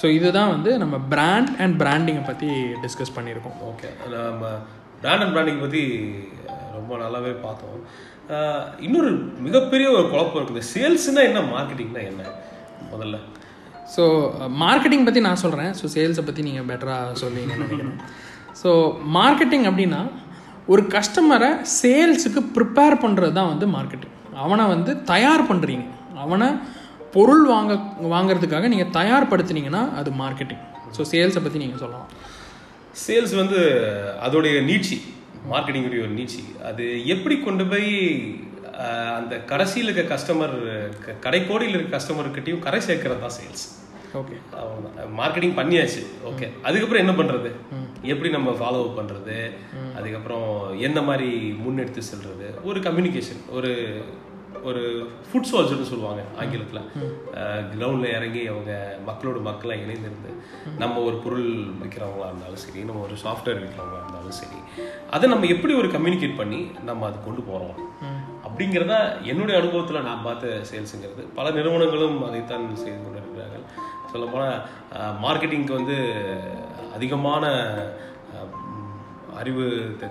ஸோ 0.00 0.06
இதுதான் 0.18 0.52
வந்து 0.52 0.70
நம்ம 0.82 0.96
பிராண்ட் 1.12 1.50
அண்ட் 1.62 1.74
பிராண்டிங்கை 1.82 2.22
பற்றி 2.28 2.48
டிஸ்கஸ் 2.84 3.12
பண்ணியிருக்கோம். 3.16 3.56
ஓகே 3.70 3.88
நம்ம 4.12 4.52
பிராண்ட் 5.02 5.22
அண்ட் 5.24 5.34
பிராண்டிங் 5.34 5.60
பற்றி 5.64 5.82
ரொம்ப 6.76 6.92
நல்லாவே 7.02 7.32
பார்த்தோம். 7.42 7.82
இன்னொரு 8.86 9.10
மிகப்பெரிய 9.46 9.88
ஒரு 9.96 10.06
குழப்பம் 10.12 10.40
இருக்குது. 10.40 10.62
சேல்ஸ்னா 10.74 11.24
என்ன? 11.30 11.42
மார்க்கெட்டிங்னா 11.54 12.04
என்ன? 12.10 12.22
முதல்ல. 12.92 13.18
ஸோ 13.94 14.04
மார்க்கெட்டிங் 14.62 15.06
பற்றி 15.08 15.22
நான் 15.28 15.42
சொல்கிறேன் 15.44 15.74
ஸோ 15.80 15.90
சேல்ஸை 15.96 16.24
பற்றி 16.28 16.44
நீங்கள் 16.48 16.68
பெட்டராக 16.70 17.18
சொல்லுவீங்கன்னு 17.24 17.66
நினைக்கிறேன். 17.66 17.98
ஸோ 18.62 18.72
மார்க்கெட்டிங் 19.18 19.66
அப்படின்னா 19.72 20.00
ஒரு 20.72 20.84
கஸ்டமரை 20.96 21.50
சேல்ஸுக்கு 21.80 22.42
ப்ரிப்பேர் 22.56 22.96
பண்ணுறது 23.04 23.36
தான் 23.40 23.52
வந்து 23.52 23.68
மார்க்கெட்டிங் 23.76 24.16
அவனை 24.44 24.64
வந்து 24.74 24.92
தயார் 25.12 25.48
பண்ணுறீங்க 25.50 25.86
அவனை 26.24 26.48
பொருள் 27.14 27.44
வாங்க 27.54 27.72
வாங்குறதுக்காக 28.14 28.68
நீங்கள் 28.72 28.92
தயார்படுத்துனீங்கன்னா 28.98 29.82
அது 30.00 30.10
மார்க்கெட்டிங் 30.22 30.62
ஸோ 30.96 31.02
சேல்ஸை 31.12 31.40
பற்றி 31.42 31.62
நீங்கள் 31.62 31.82
சொல்லலாம். 31.82 32.10
சேல்ஸ் 33.06 33.34
வந்து 33.40 33.58
அதோடைய 34.26 34.56
நீட்சி 34.68 34.96
மார்க்கெட்டிங்குடைய 35.52 36.00
ஒரு 36.06 36.14
நீட்சி. 36.20 36.40
அது 36.70 36.84
எப்படி 37.14 37.36
கொண்டு 37.46 37.64
போய் 37.72 37.90
அந்த 39.18 39.34
கடைசியில் 39.50 39.88
இருக்க 39.88 40.14
கஸ்டமர் 40.14 40.56
கடைக்கோடியில் 41.26 41.76
இருக்க 41.76 41.92
கஸ்டமர்கிட்டையும் 41.96 42.64
கரை 42.66 42.80
சேர்க்கறது 42.88 43.24
தான் 43.24 43.36
சேல்ஸ் 43.38 43.66
ஓகே 44.20 44.36
மார்க்கெட்டிங் 45.18 45.56
பண்ணியாச்சு. 45.58 46.00
ஓகே 46.30 46.46
அதுக்கப்புறம் 46.66 47.02
என்ன 47.04 47.12
பண்றது? 47.18 47.50
எப்படி 48.12 48.30
நம்ம 48.36 48.54
ஃபாலோ 48.60 48.80
அப் 48.86 48.96
பண்றது? 49.00 49.36
அதுக்கப்புறம் 49.98 50.48
எந்த 50.86 51.00
மாதிரி 51.08 51.28
முன்னெடுத்து 51.64 52.02
செல்றது? 52.10 52.48
ஒரு 52.70 52.80
கம்யூனிகேஷன் 52.86 53.42
ஒரு 53.58 53.70
ஒரு 54.68 54.82
ஃபுட் 55.26 55.48
சோல்ஜர்னு 55.50 55.90
சொல்லுவாங்க 55.90 56.22
ஆங்கிலத்தில். 56.40 56.82
கிரவுண்டில் 57.72 58.14
இறங்கி 58.18 58.42
அவங்க 58.52 58.72
மக்களோட 59.08 59.38
மக்களாக 59.48 59.84
இணைந்திருந்து 59.84 60.32
நம்ம 60.82 61.02
ஒரு 61.08 61.16
பொருள் 61.24 61.48
விற்கிறவங்களா 61.82 62.28
இருந்தாலும் 62.30 62.62
சரி 62.64 62.80
நம்ம 62.88 63.02
ஒரு 63.08 63.16
சாஃப்ட்வேர் 63.24 63.62
விற்கிறவங்களா 63.62 64.00
இருந்தாலும் 64.02 64.38
சரி 64.40 64.58
அதை 65.16 65.28
நம்ம 65.32 65.48
எப்படி 65.54 65.74
ஒரு 65.82 65.90
கம்யூனிகேட் 65.96 66.40
பண்ணி 66.40 66.60
நம்ம 66.88 67.06
அது 67.10 67.18
கொண்டு 67.28 67.44
போகிறோம் 67.50 67.78
அப்படிங்கிறத 68.46 68.94
என்னுடைய 69.30 69.56
அனுபவத்தில் 69.60 70.06
நான் 70.08 70.26
பார்த்த 70.26 70.54
சேல்ஸுங்கிறது 70.70 71.22
பல 71.38 71.46
நிறுவனங்களும் 71.58 72.18
அதைத்தான் 72.28 72.66
செய்து 72.84 73.00
கொண்டிருக்கிறார்கள். 73.04 73.64
சொல்லப்போனால் 74.12 74.58
மார்க்கெட்டிங்க்கு 75.24 75.78
வந்து 75.80 75.96
அதிகமான 76.96 77.44
அறிவு 79.40 79.64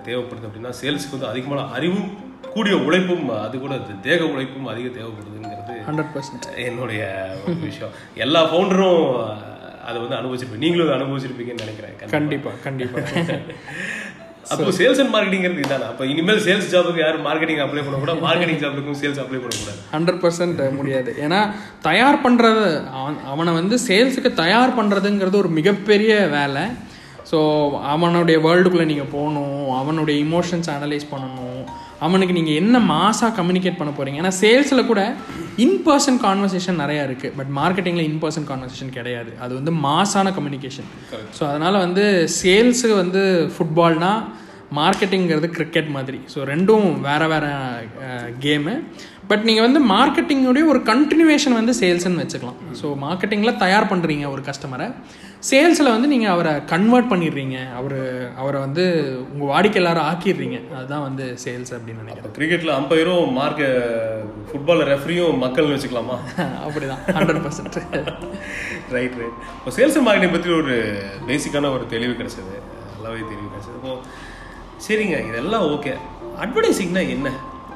தேவைப்படுது 0.06 0.48
அப்படின்னா 0.48 0.72
சேல்ஸுக்கு 0.80 1.16
வந்து 1.16 1.32
அதிகமான 1.32 1.62
அறிவும் 1.76 2.08
கூடிய 2.54 2.74
உழைப்பும் 2.86 3.26
அது 3.44 3.56
கூட 3.64 3.74
தேக 4.06 4.20
உழைப்பும் 4.32 4.70
அதிக 4.72 4.88
தேவைப்படுதுங்கிறது 4.98 5.76
ஹண்ட்ரட் 5.88 6.12
பர்சன்ட் 6.14 6.46
என்னுடைய 6.68 7.02
விஷயம். 7.66 7.94
எல்லா 8.24 8.42
ஃபவுண்டரும் 8.50 9.04
அதை 9.88 9.96
வந்து 10.02 10.18
அனுபவிச்சிருப்பீங்க. 10.20 10.64
நீங்களும் 10.64 10.86
அதை 10.86 10.96
அனுபவிச்சிருப்பீங்கன்னு 10.98 11.64
நினைக்கிறேன். 11.66 11.94
கண்டிப்பாக 12.16 12.56
கண்டிப்பாக 12.66 13.38
அப்போ 14.52 14.70
சேல்ஸ் 14.78 15.00
அண்ட் 15.02 15.12
மார்க்கெட்டிங்கிறது 15.14 15.64
இதானே? 15.64 15.86
அப்போ 15.92 16.04
இனிமேல் 16.12 16.40
சேல்ஸ் 16.46 16.70
ஜாபுக்கு 16.72 17.00
யாரும் 17.04 17.26
மார்க்கெட்டிங் 17.26 17.60
அப்ளை 17.64 17.82
பண்ணக்கூடாது 17.86 18.24
மார்க்கெட்டிங் 18.26 18.60
ஜாபுக்கும் 18.62 18.98
சேல்ஸ் 19.02 19.20
அப்ளை 19.22 19.40
பண்ணக்கூடாது 19.42 19.80
ஹண்ட்ரட் 19.94 20.20
பர்சன்ட் 20.24 20.60
முடியாது. 20.78 21.10
ஏன்னா 21.24 21.40
தயார் 21.88 22.18
பண்ணுறது 22.24 22.68
அவனை 23.32 23.52
வந்து 23.60 23.78
சேல்ஸுக்கு 23.88 24.32
தயார் 24.44 24.76
பண்ணுறதுங்கிறது 24.78 25.38
ஒரு 25.42 25.52
மிகப்பெரிய 25.58 26.14
வேலை. 26.36 26.64
ஸோ 27.30 27.38
அவனுடைய 27.92 28.36
வேர்ல்டுக்குள்ளே 28.44 28.86
நீங்கள் 28.90 29.12
போகணும் 29.16 29.66
அவனுடைய 29.80 30.16
இமோஷன்ஸ் 30.26 30.70
அனலைஸ் 30.76 31.10
பண்ணணும் 31.12 31.49
அவனுக்கு 32.00 32.34
நீங்கள் 32.34 32.54
என்ன 32.54 32.78
மாசாக 32.78 33.30
கம்யூனிகேட் 33.36 33.78
பண்ண 33.78 33.92
போகிறீங்க 33.92 34.20
ஏன்னா 34.22 34.32
சேல்ஸில் 34.40 34.86
கூட 34.86 35.00
இன் 35.56 35.78
பர்சன் 35.86 36.20
கான்வர்சேஷன் 36.26 36.80
நிறையா 36.80 37.02
இருக்குது 37.08 37.34
பட் 37.36 37.50
மார்க்கெட்டிங்கில் 37.56 38.08
இன் 38.10 38.20
பர்சன் 38.22 38.46
கான்வர்சேஷன் 38.50 38.92
கிடையாது. 38.98 39.30
அது 39.38 39.54
வந்து 39.54 39.72
மாசான 39.88 40.32
கம்யூனிகேஷன் 40.34 40.88
ஸோ 41.38 41.42
அதனால் 41.50 41.78
வந்து 41.78 42.04
சேல்ஸு 42.42 42.88
வந்து 42.94 43.22
ஃபுட்பால்னால் 43.56 44.22
மார்க்கெட்டிங்கிறது 44.78 45.48
கிரிக்கெட் 45.56 45.88
மாதிரி. 45.94 46.18
ஸோ 46.32 46.38
ரெண்டும் 46.52 46.88
வேறு 47.08 47.26
வேறு 47.32 47.50
கேமு 48.44 48.74
பட் 49.30 49.44
நீங்கள் 49.48 49.66
வந்து 49.66 49.80
மார்க்கெட்டிங்குடைய 49.94 50.64
ஒரு 50.72 50.80
கண்டினியூவேஷன் 50.90 51.56
வந்து 51.58 51.72
சேல்ஸ்னு 51.80 52.22
வச்சுக்கலாம். 52.22 52.60
ஸோ 52.80 52.86
மார்க்கெட்டிங்கில் 53.06 53.60
தயார் 53.64 53.90
பண்ணுறீங்க 53.90 54.24
ஒரு 54.34 54.42
கஸ்டமரை 54.48 54.86
சேல்ஸில் 55.48 55.92
வந்து 55.94 56.08
நீங்கள் 56.12 56.32
அவரை 56.34 56.52
கன்வெர்ட் 56.72 57.10
பண்ணிடுறீங்க. 57.12 57.58
அவர் 57.78 57.98
அவரை 58.40 58.58
வந்து 58.64 58.84
உங்கள் 59.32 59.50
வாடிக்கையாளரை 59.52 60.02
ஆக்கிடுறீங்க. 60.08 60.58
அதுதான் 60.78 61.04
வந்து 61.08 61.24
சேல்ஸ் 61.44 61.72
அப்படின்னு 61.76 62.02
நினைக்கிறேன். 62.04 62.34
கிரிக்கெட்டில் 62.38 62.72
அம்பையரும் 62.78 63.30
மார்க்க 63.38 63.68
ஃபுட்பாலில் 64.48 64.90
ரெஃப்ரியும் 64.92 65.38
மக்கள்னு 65.44 65.76
வச்சுக்கலாமா? 65.76 66.16
அப்படிதான். 66.64 67.02
ஹண்ட்ரட் 67.18 67.42
பர்சன்ட் 67.46 67.78
ரைட் 68.96 69.16
ரைட் 69.20 69.38
இப்போ 69.58 69.72
சேல்ஸ் 69.78 70.00
மார்க்கெட்டிங் 70.08 70.36
பற்றி 70.36 70.52
ஒரு 70.60 70.76
பேசிக்கான 71.30 71.72
ஒரு 71.76 71.86
தெளிவு 71.94 72.14
கிடைச்சது. 72.20 72.56
நல்லாவே 72.94 73.22
தெளிவு 73.32 73.48
கிடைச்சது. 73.52 73.78
இப்போ 73.80 73.94
சரிங்க 74.86 75.16
இதெல்லாம் 75.28 75.64
ஓகே. 75.74 75.92
அட்வர்டைஸிங்னா 76.44 77.02
என்ன? 77.14 77.28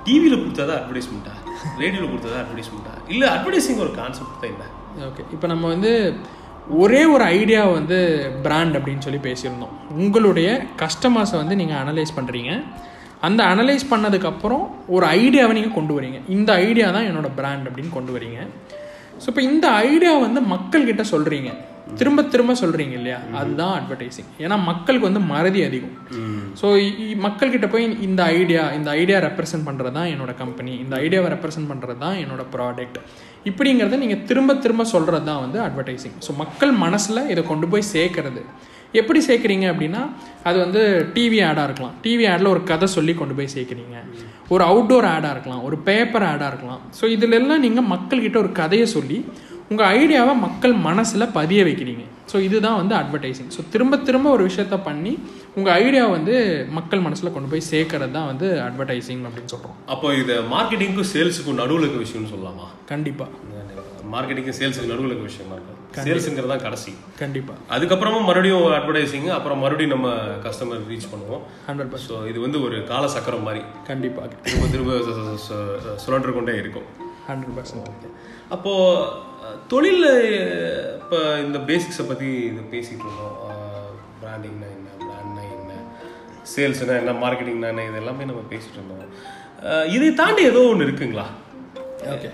டிவியில் 0.06 0.40
கொடுத்ததா 0.42 0.74
அட்வர்டைஸ்மெண்ட்டா 0.80 1.34
ரேடியோவில் 1.80 2.10
கொடுத்ததா 2.12 2.38
அட்வர்டைஸ்மெண்ட்டா 2.42 2.94
இல்லை 3.12 3.26
அட்வர்டைஸிங் 3.34 3.82
ஒரு 3.84 3.92
கான்செப்ட் 4.00 4.40
தான் 4.42 4.50
என்ன? 4.54 4.64
ஓகே 5.08 5.22
இப்போ 5.34 5.46
நம்ம 5.52 5.64
வந்து 5.74 5.92
ஒரே 6.82 7.00
ஒரு 7.14 7.24
ஐடியா 7.38 7.62
வந்து 7.78 7.98
பிராண்ட் 8.44 8.76
அப்படின்னு 8.78 9.04
சொல்லி 9.06 9.20
பேசியிருந்தோம். 9.26 9.74
உங்களுடைய 10.02 10.48
கஸ்டமர்ஸை 10.82 11.36
வந்து 11.42 11.56
நீங்கள் 11.60 11.80
அனலைஸ் 11.82 12.16
பண்ணுறீங்க 12.18 12.52
அந்த 13.26 13.40
அனலைஸ் 13.52 13.84
பண்ணதுக்கப்புறம் 13.92 14.64
ஒரு 14.94 15.04
ஐடியாவை 15.20 15.52
நீங்கள் 15.58 15.76
கொண்டு 15.76 15.92
வரீங்க. 15.96 16.18
இந்த 16.36 16.50
ஐடியா 16.68 16.86
தான் 16.96 17.08
என்னோட 17.10 17.28
பிராண்ட் 17.38 17.68
அப்படின்னு 17.68 17.96
கொண்டு 17.98 18.12
வரீங்க. 18.16 18.40
ஸோ 19.22 19.26
இப்போ 19.32 19.42
இந்த 19.50 19.66
ஐடியா 19.90 20.12
வந்து 20.26 20.40
மக்கள்கிட்ட 20.54 21.04
சொல்கிறீங்க 21.12 21.50
திரும்ப 22.00 22.24
திரும்ப 22.32 22.52
சொல்கிறீங்க 22.62 22.94
இல்லையா? 23.00 23.18
அதுதான் 23.40 23.74
அட்வர்டைசிங் 23.78 24.30
ஏன்னா 24.44 24.56
மக்களுக்கு 24.70 25.08
வந்து 25.08 25.22
மறதி 25.32 25.60
அதிகம். 25.68 25.94
ஸோ 26.60 26.66
மக்கள்கிட்ட 27.26 27.68
போய் 27.74 27.86
இந்த 28.08 28.22
ஐடியா 28.40 28.64
இந்த 28.78 28.90
ஐடியா 29.02 29.20
ரெப்ரசென்ட் 29.28 29.66
பண்ணுறது 29.68 29.96
தான் 29.98 30.10
என்னோட 30.14 30.34
கம்பெனி 30.42 30.74
இந்த 30.84 30.96
ஐடியாவை 31.06 31.30
ரெப்ரசென்ட் 31.36 31.70
பண்ணுறது 31.72 31.98
தான் 32.04 32.18
என்னோட 32.24 32.44
ப்ராடக்ட் 32.54 33.00
இப்படிங்கிறத 33.50 33.96
நீங்கள் 34.04 34.22
திரும்ப 34.28 34.60
திரும்ப 34.66 34.84
சொல்கிறது 34.94 35.26
தான் 35.30 35.42
வந்து 35.46 35.58
அட்வர்டைசிங் 35.66 36.16
ஸோ 36.26 36.34
மக்கள் 36.44 36.72
மனசில் 36.84 37.28
இதை 37.34 37.42
கொண்டு 37.50 37.68
போய் 37.72 37.90
சேர்க்கறது. 37.94 38.42
எப்படி 39.00 39.20
சேர்க்குறீங்க 39.26 39.66
அப்படின்னா 39.72 40.02
அது 40.48 40.56
வந்து 40.64 40.82
டிவி 41.14 41.38
ஆடாக 41.46 41.64
இருக்கலாம். 41.68 41.94
டிவி 42.04 42.24
ஆடில் 42.32 42.50
ஒரு 42.52 42.60
கதை 42.70 42.86
சொல்லி 42.96 43.12
கொண்டு 43.20 43.34
போய் 43.38 43.54
சேர்க்குறீங்க. 43.54 43.96
ஒரு 44.54 44.62
அவுட்டோர் 44.70 45.08
ஆடாக 45.14 45.32
இருக்கலாம். 45.34 45.62
ஒரு 45.68 45.76
பேப்பர் 45.88 46.26
ஆடாக 46.28 46.50
இருக்கலாம். 46.52 46.82
ஸோ 46.98 47.04
இதுல 47.14 47.38
எல்லாம் 47.40 47.64
நீங்கள் 47.66 47.88
மக்கள்கிட்ட 47.94 48.38
ஒரு 48.44 48.52
கதையை 48.60 48.86
சொல்லி 48.96 49.18
உங்கள் 49.70 49.90
ஐடியாவை 49.98 50.32
மக்கள் 50.46 50.74
மனசில் 50.86 51.32
பதிய 51.36 51.60
வைக்கிறீங்க. 51.66 52.04
ஸோ 52.30 52.36
இதுதான் 52.46 52.78
வந்து 52.80 52.94
அட்வர்டைசிங் 52.98 53.50
ஸோ 53.56 53.62
திரும்ப 53.72 53.96
திரும்ப 54.08 54.26
ஒரு 54.36 54.42
விஷயத்த 54.48 54.76
பண்ணி 54.88 55.12
உங்கள் 55.58 55.74
ஐடியாவை 55.82 56.10
வந்து 56.16 56.34
மக்கள் 56.78 57.04
மனசில் 57.06 57.32
கொண்டு 57.34 57.50
போய் 57.52 57.68
சேர்க்கறது 57.70 58.14
தான் 58.16 58.28
வந்து 58.30 58.46
அட்வர்டைசிங் 58.66 59.22
அப்படின்னு 59.28 59.52
சொல்கிறோம் 59.54 59.76
அப்போ 59.94 60.08
இது 60.22 60.34
மார்க்கெட்டிங்க்கும் 60.54 61.10
சேல்ஸுக்கும் 61.12 61.60
நடுவில் 61.62 61.84
இருக்க 61.84 62.00
விஷயம்னு 62.06 62.32
சொல்லலாமா? 62.34 62.66
கண்டிப்பாக 62.92 63.30
மார்க்கெட்டிங்கும் 64.14 64.58
சேல்ஸுக்கு 64.60 64.92
நடுவில் 64.92 65.12
இருக்க 65.12 65.30
விஷயமா 65.30 65.54
இருக்கும் 65.56 65.80
சேல்ஸுங்கிறது 66.06 66.52
தான் 66.52 66.64
கடைசி. 66.64 66.92
கண்டிப்பாக 67.22 67.58
அதுக்கப்புறமா 67.74 68.20
மறுபடியும் 68.28 68.66
அட்வர்டைசிங் 68.78 69.28
அப்புறம் 69.36 69.60
மறுபடியும் 69.64 69.94
நம்ம 69.94 70.10
கஸ்டமர் 70.46 70.84
ரீச் 70.92 71.10
பண்ணுவோம். 71.12 71.42
ஹண்ட்ரட் 71.68 71.90
பர்சன்ட் 71.92 72.12
ஸோ 72.12 72.18
இது 72.32 72.38
வந்து 72.46 72.60
ஒரு 72.66 72.78
கால 72.92 73.04
சக்கரம் 73.16 73.46
மாதிரி. 73.48 73.62
கண்டிப்பாக 73.90 74.28
திரும்ப 74.46 74.68
திரும்ப 74.74 75.96
சுழன்று 76.04 76.36
கொண்டே 76.38 76.56
இருக்கும். 76.62 76.88
ஹண்ட்ரட் 77.28 77.58
பர்சன்ட் 77.58 78.06
அப்போது 78.48 79.06
தொழிலில் 79.68 80.94
இப்போ 80.98 81.38
இந்த 81.44 81.58
பேசிக்ஸை 81.58 82.08
பற்றி 82.08 82.26
இது 82.26 82.60
பேசிகிட்டு 82.70 83.04
இருந்தோம். 83.04 83.52
பிராண்டிங்னா 84.22 84.68
என்ன 84.76 84.88
பிராண்ட்னா 85.00 85.42
என்ன 85.54 85.72
சேல்ஸ்னா 86.56 87.06
என்ன 87.06 87.26
மார்க்கெட்டிங்னா 87.26 87.68
என்ன 87.68 87.84
இது 87.84 87.94
எல்லாமே 87.94 88.24
நம்ம 88.24 88.42
பேசிகிட்டு 88.50 88.78
இருந்தோம். 88.78 89.92
இதை 89.92 90.14
தாண்டி 90.14 90.42
ஏதோ 90.42 90.58
ஒன்று 90.58 90.86
இருக்குங்களா? 90.86 91.24
ஓகே 92.04 92.30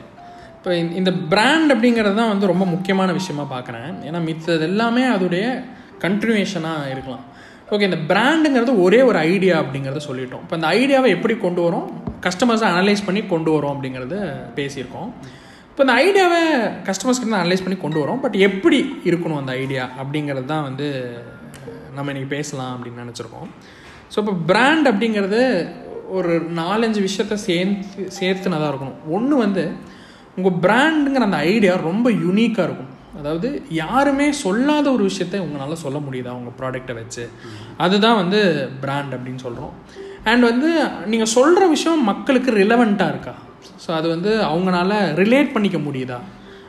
இப்போ 0.57 0.77
இந்த- 0.77 0.95
இந்த 0.95 1.13
பிராண்ட் 1.13 1.73
அப்படிங்கிறது 1.73 2.15
தான் 2.15 2.29
வந்து 2.29 2.47
ரொம்ப 2.47 2.65
முக்கியமான 2.65 3.13
விஷயமா 3.13 3.59
பார்க்குறேன் 3.59 3.95
ஏன்னா 4.09 4.25
மித்தது 4.25 4.61
எல்லாமே 4.61 5.03
அதோடைய 5.03 5.65
கண்டினியூஷனாக 6.01 6.91
இருக்கலாம். 6.91 7.25
ஓகே 7.75 7.87
இந்த 7.89 7.99
பிராண்டுங்கிறது 8.11 8.73
ஒரே 8.85 9.01
ஒரு 9.09 9.19
ஐடியா 9.33 9.57
அப்படிங்கிறத 9.63 10.01
சொல்லிட்டோம். 10.07 10.43
இப்போ 10.45 10.57
இந்த 10.59 10.69
ஐடியாவை 10.79 11.09
எப்படி 11.17 11.35
கொண்டு 11.45 11.61
வரோம்? 11.67 11.85
கஸ்டமர்ஸை 12.25 12.67
அனலைஸ் 12.71 13.05
பண்ணி 13.09 13.21
கொண்டு 13.33 13.51
வரோம் 13.57 13.75
அப்படிங்கிறத 13.75 14.17
பேசியிருக்கோம். 14.57 15.11
இப்போ 15.71 15.83
இந்த 15.87 15.95
ஐடியாவை 16.05 16.41
கஸ்டமர்ஸ்கிட்ட 16.89 17.39
அனலைஸ் 17.43 17.65
பண்ணி 17.67 17.79
கொண்டு 17.85 17.99
வரோம். 18.03 18.21
பட் 18.25 18.37
எப்படி 18.49 18.79
இருக்கணும் 19.11 19.41
அந்த 19.43 19.53
ஐடியா 19.63 19.85
அப்படிங்கிறது 20.03 20.49
தான் 20.55 20.67
வந்து 20.69 20.89
நம்ம 21.97 22.11
இன்றைக்கி 22.13 22.31
பேசலாம் 22.37 22.73
அப்படின்னு 22.75 23.05
நினச்சிருக்கோம். 23.05 23.49
ஸோ 24.13 24.19
இப்போ 24.23 24.35
பிராண்ட் 24.51 24.89
அப்படிங்கிறது 24.93 25.41
ஒரு 26.19 26.33
நாலஞ்சு 26.61 27.01
விஷயத்த 27.09 27.35
சேர்த்து 27.47 28.05
சேர்த்துனதாக 28.19 28.71
இருக்கணும். 28.73 28.99
ஒன்று 29.17 29.35
வந்து 29.45 29.65
உங்கள் 30.37 30.59
பிராண்டுங்கிற 30.65 31.29
அந்த 31.31 31.41
ஐடியா 31.55 31.75
ரொம்ப 31.89 32.07
யூனிக்காக 32.25 32.67
இருக்கும். 32.69 32.90
அதாவது 33.19 33.63
யாருமே 33.69 34.33
சொல்லாத 34.33 34.93
ஒரு 34.93 35.05
விஷயத்த 35.05 35.39
உங்களால் 35.39 35.75
சொல்ல 35.75 35.99
முடியுதா? 35.99 36.33
உங்கள் 36.41 36.57
ப்ராடக்டை 36.61 36.95
வச்சு. 36.95 37.29
அதுதான் 37.77 38.17
வந்து 38.17 38.69
பிராண்ட் 38.81 39.15
அப்படின்னு 39.15 39.43
சொல்கிறோம் 39.47 39.73
அண்ட் 40.25 40.43
வந்து 40.43 40.85
நீங்கள் 41.07 41.33
சொல்கிற 41.37 41.67
விஷயம் 41.67 42.05
மக்களுக்கு 42.05 42.51
ரிலவெண்ட்டாக 42.51 43.09
இருக்கா? 43.09 43.35
ஸோ 43.87 43.91
அது 43.91 44.09
வந்து 44.09 44.41
அவங்களால 44.43 44.93
ரிலேட் 45.23 45.53
பண்ணிக்க 45.53 45.79
முடியுதா? 45.79 46.19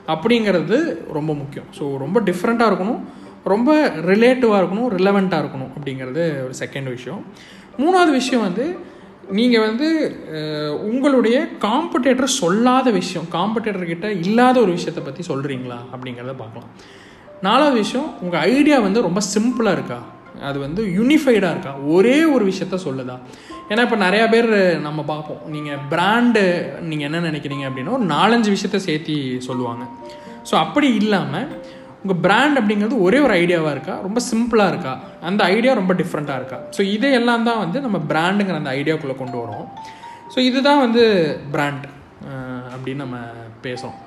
அப்படிங்கிறது 0.08 0.78
ரொம்ப 1.12 1.34
முக்கியம். 1.34 1.68
ஸோ 1.80 1.98
ரொம்ப 1.98 2.20
டிஃப்ரெண்ட்டாக 2.22 2.72
இருக்கணும். 2.72 3.02
ரொம்ப 3.44 3.88
ரிலேட்டிவாக 3.88 4.62
இருக்கணும் 4.62 4.90
ரிலவெண்ட்டாக 4.98 5.44
இருக்கணும் 5.44 5.72
அப்படிங்கிறது 5.78 6.44
ஒரு 6.44 6.54
செகண்ட் 6.60 6.84
விஷயம். 6.84 7.26
மூணாவது 7.78 8.10
விஷயம் 8.10 8.42
வந்து 8.42 8.78
நீங்கள் 9.38 9.66
வந்து 9.68 9.88
உங்களுடைய 10.90 11.38
காம்படேட்டர் 11.66 12.38
சொல்லாத 12.42 12.88
விஷயம் 13.00 13.28
காம்படேட்டர் 13.36 13.92
கிட்ட 13.92 14.08
இல்லாத 14.26 14.58
ஒரு 14.64 14.72
விஷயத்தை 14.78 15.04
பற்றி 15.04 15.24
சொல்கிறீங்களா 15.32 15.78
அப்படிங்கிறத 15.94 16.34
பார்க்கலாம். 16.42 16.72
நாலாவது 17.48 17.78
விஷயம் 17.84 18.10
உங்கள் 18.24 18.44
ஐடியா 18.56 18.78
வந்து 18.88 19.06
ரொம்ப 19.08 19.22
சிம்பிளாக 19.34 19.78
இருக்கா? 19.78 20.00
அது 20.50 20.58
வந்து 20.66 20.82
யூனிஃபைடாக 20.98 21.54
இருக்கா? 21.56 21.74
ஒரே 21.96 22.18
ஒரு 22.34 22.44
விஷயத்த 22.52 22.78
சொல்லுதா? 22.88 23.16
ஏன்னா 23.72 23.82
இப்போ 23.88 23.98
நிறையா 24.06 24.26
பேர் 24.34 24.50
நம்ம 24.88 25.00
பார்ப்போம். 25.12 25.42
நீங்கள் 25.54 25.82
பிராண்டு 25.92 26.44
நீங்கள் 26.90 27.08
என்ன 27.10 27.22
நினைக்கிறீங்க 27.30 27.66
அப்படின்னா 27.70 27.96
ஒரு 28.00 28.08
நாலஞ்சு 28.16 28.50
விஷயத்த 28.56 28.80
சேர்த்தி 28.88 29.18
சொல்லுவாங்க. 29.48 29.86
ஸோ 30.50 30.56
அப்படி 30.64 30.88
இல்லாமல் 31.02 31.50
உங்கள் 32.04 32.20
பிராண்ட் 32.26 32.60
அப்படிங்கிறது 32.60 32.98
ஒரே 33.08 33.18
ஒரு 33.26 33.34
ஐடியாவாக 33.42 33.74
இருக்கா? 33.76 33.96
ரொம்ப 34.08 34.20
சிம்பிளாக 34.32 34.72
இருக்கா? 34.74 34.94
அந்த 35.30 35.42
ஐடியா 35.56 35.74
ரொம்ப 35.80 35.94
டிஃப்ரெண்ட்டாக 36.02 36.40
இருக்கா? 36.42 36.60
ஸோ 36.76 36.82
இதையெல்லாம் 36.96 37.48
தான் 37.50 37.62
வந்து 37.64 37.80
நம்ம 37.86 37.98
பிராண்டுங்கிற 38.12 38.62
அந்த 38.62 38.72
ஐடியாக்குள்ளே 38.80 39.18
கொண்டு 39.24 39.38
வரோம். 39.44 39.66
ஸோ 40.34 40.40
இதுதான் 40.50 40.84
வந்து 40.86 41.04
பிராண்ட் 41.56 41.86
அப்படின்னு 42.74 43.04
நம்ம 43.06 43.18
பேசுகிறோம் 43.66 43.98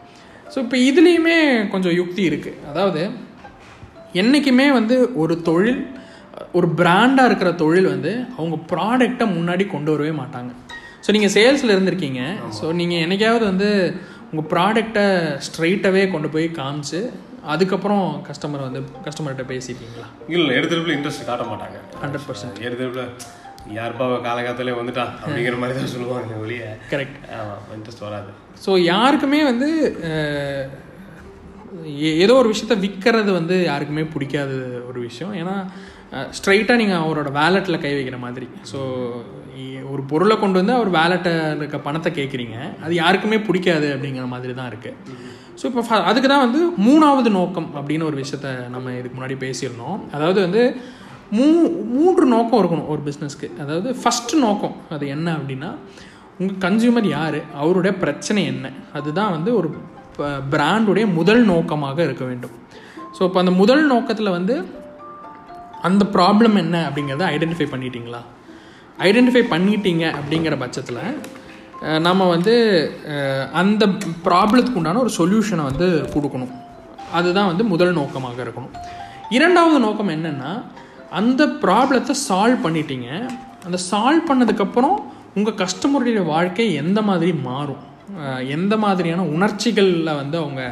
ஸோ 0.52 0.58
இப்போ 0.64 0.76
இதுலேயுமே 0.88 1.36
கொஞ்சம் 1.72 1.94
யுக்தி 1.98 2.22
இருக்குது 2.30 2.60
அதாவது 2.70 3.02
என்றைக்குமே 4.20 4.66
வந்து 4.78 4.96
ஒரு 5.22 5.34
தொழில் 5.48 5.80
ஒரு 6.58 6.68
பிராண்டாக 6.80 7.28
இருக்கிற 7.30 7.50
தொழில் 7.62 7.88
வந்து 7.92 8.12
அவங்க 8.36 8.56
ப்ராடக்டை 8.72 9.26
முன்னாடி 9.36 9.64
கொண்டு 9.72 9.90
வரவே 9.94 10.12
மாட்டாங்க. 10.20 10.50
ஸோ 11.04 11.10
நீங்கள் 11.16 11.32
சேல்ஸில் 11.36 11.74
இருந்திருக்கீங்க. 11.74 12.22
ஸோ 12.58 12.66
நீங்கள் 12.80 13.02
என்னைக்காவது 13.04 13.44
வந்து 13.52 13.70
உங்கள் 14.30 14.48
ப்ராடக்டை 14.52 15.06
ஸ்ட்ரைட்டாகவே 15.46 16.04
கொண்டு 16.14 16.28
போய் 16.34 16.46
காமிச்சு 16.60 17.00
அதுக்கப்புறம் 17.52 18.04
கஸ்டமர் 18.28 18.66
வந்து 18.66 18.80
கஸ்டமர்கிட்ட 19.06 19.44
பேசியிருக்கீங்களா 19.52 20.06
இல்லை 20.34 20.52
எடுத்துருப்பில் 20.58 20.94
இன்ட்ரெஸ்ட் 20.96 21.26
காட்ட 21.30 21.44
மாட்டாங்க. 21.50 21.78
ஹண்ட்ரட் 22.02 22.26
பர்சன்ட் 22.28 22.60
எடுத்துருப்பில் 22.66 23.10
யாருப்பா 23.78 24.06
காலகாலத்திலே 24.28 24.74
வந்துட்டா? 24.78 25.04
அப்படிங்கிற 25.24 25.58
மாதிரி 25.60 25.76
தான் 25.78 25.92
சொல்லுவாங்க 25.94 26.40
வெளியே 26.44 26.70
கரெக்ட் 26.92 27.20
ஆமாம் 27.40 27.62
இன்ட்ரெஸ்ட் 27.76 28.04
வராது. 28.06 28.32
ஸோ 28.64 28.70
யாருக்குமே 28.92 29.40
வந்து 29.50 29.68
ஏதோ 32.24 32.34
ஒரு 32.40 32.50
விஷயத்த 32.52 32.74
விற்கிறது 32.82 33.30
வந்து 33.38 33.56
யாருக்குமே 33.70 34.02
பிடிக்காத 34.14 34.52
ஒரு 34.90 34.98
விஷயம். 35.08 35.32
ஏன்னா 35.40 35.54
ஸ்ட்ரைட்டாக 36.38 36.80
நீங்கள் 36.82 37.02
அவரோட 37.04 37.28
வேலெட்டில் 37.40 37.82
கை 37.84 37.94
வைக்கிற 37.96 38.18
மாதிரி. 38.26 38.48
ஸோ 38.72 38.80
ஒரு 39.92 40.02
பொருளை 40.10 40.36
கொண்டு 40.38 40.60
வந்து 40.60 40.74
அவர் 40.76 40.90
வேலெட்டில் 40.98 41.40
இருக்க 41.58 41.78
பணத்தை 41.86 42.10
கேட்குறீங்க 42.18 42.56
அது 42.84 42.92
யாருக்குமே 43.02 43.38
பிடிக்காது 43.48 43.88
அப்படிங்கிற 43.94 44.26
மாதிரி 44.32 44.52
தான் 44.60 44.70
இருக்குது 44.72 45.18
ஸோ 45.56 45.64
இப்போ 45.64 45.82
ஃப- 45.82 46.04
அதுக்கு 46.04 46.28
தான் 46.28 46.44
வந்து 46.46 46.60
மூணாவது 46.84 47.30
நோக்கம் 47.32 47.68
அப்படின்னு 47.74 48.04
ஒரு 48.04 48.16
விஷயத்த 48.16 48.48
நம்ம 48.68 48.92
இதுக்கு 48.92 49.16
முன்னாடி 49.18 49.36
பேசியிருந்தோம். 49.40 49.98
அதாவது 50.12 50.38
வந்து 50.40 50.62
மூ 51.32 51.46
மூன்று 51.94 52.24
நோக்கம் 52.26 52.60
இருக்கணும் 52.60 52.88
ஒரு 52.88 53.02
பிஸ்னஸ்க்கு 53.04 53.48
அதாவது 53.58 53.90
ஃபஸ்ட்டு 54.00 54.40
நோக்கம் 54.40 54.74
அது 54.90 55.04
என்ன 55.08 55.28
அப்படின்னா 55.36 55.70
உங்கள் 56.38 56.60
கன்சியூமர் 56.60 57.08
யார்? 57.10 57.38
அவருடைய 57.54 57.92
பிரச்சனை 57.98 58.44
என்ன? 58.46 58.66
அதுதான் 58.92 59.30
வந்து 59.30 59.50
ஒரு 59.56 59.68
பிராண்டுடைய 60.50 61.06
முதல் 61.12 61.44
நோக்கமாக 61.44 61.98
இருக்க 62.02 62.24
வேண்டும். 62.24 62.54
ஸோ 63.16 63.22
இப்போ 63.24 63.38
அந்த 63.38 63.52
முதல் 63.54 63.84
நோக்கத்தில் 63.86 64.30
வந்து 64.30 64.54
அந்த 65.82 66.04
ப்ராப்ளம் 66.12 66.56
என்ன 66.56 66.76
அப்படிங்கிறத 66.86 67.24
ஐடென்டிஃபை 67.32 67.66
பண்ணிட்டீங்களா? 67.70 68.20
ஐடென்டிஃபை 69.00 69.42
பண்ணிட்டீங்க 69.50 70.04
அப்படிங்கிற 70.14 70.58
பட்சத்தில் 70.58 71.00
நம்ம 72.06 72.26
வந்து 72.34 72.54
அந்த 73.60 73.84
ப்ராப்ளத்துக்கு 74.26 74.80
உண்டான 74.80 75.00
ஒரு 75.04 75.12
சொல்யூஷனை 75.18 75.64
வந்து 75.70 75.88
கொடுக்கணும். 76.14 76.52
அதுதான் 77.18 77.50
வந்து 77.52 77.64
முதல் 77.72 77.98
நோக்கமாக 77.98 78.38
இருக்கணும். 78.44 78.74
இரண்டாவது 79.36 79.78
நோக்கம் 79.86 80.14
என்னென்னா 80.16 80.52
அந்த 81.20 81.42
ப்ராப்ளத்தை 81.64 82.14
சால்வ் 82.28 82.64
பண்ணிட்டீங்க. 82.66 83.08
அந்த 83.66 83.78
சால்வ் 83.90 84.28
பண்ணதுக்கப்புறம் 84.30 84.96
உங்கள் 85.38 85.58
கஸ்டமருடைய 85.62 86.22
வாழ்க்கை 86.32 86.66
எந்த 86.82 86.98
மாதிரி 87.08 87.32
மாறும்? 87.48 87.82
எந்த 88.56 88.74
மாதிரியான 88.84 89.22
உணர்ச்சிகளில் 89.36 90.18
வந்து 90.20 90.36
அவங்க 90.42 90.62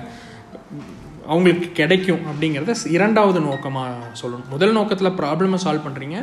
அவங்களுக்கு 1.33 1.69
கிடைக்கும் 1.81 2.25
அப்படிங்கிறத 2.31 2.73
இரண்டாவது 2.97 3.41
நோக்கமாக 3.49 4.09
சொல்லணும். 4.21 4.49
முதல் 4.55 4.75
நோக்கத்தில் 4.79 5.17
ப்ராப்ளமை 5.21 5.59
சால்வ் 5.65 5.87
பண்ணுறீங்க 5.87 6.19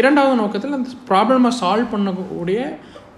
இரண்டாவது 0.00 0.36
நோக்கத்தில் 0.42 0.76
அந்த 0.78 0.90
ப்ராப்ளமை 1.10 1.50
சால்வ் 1.60 1.92
பண்ணக்கூடிய 1.92 2.60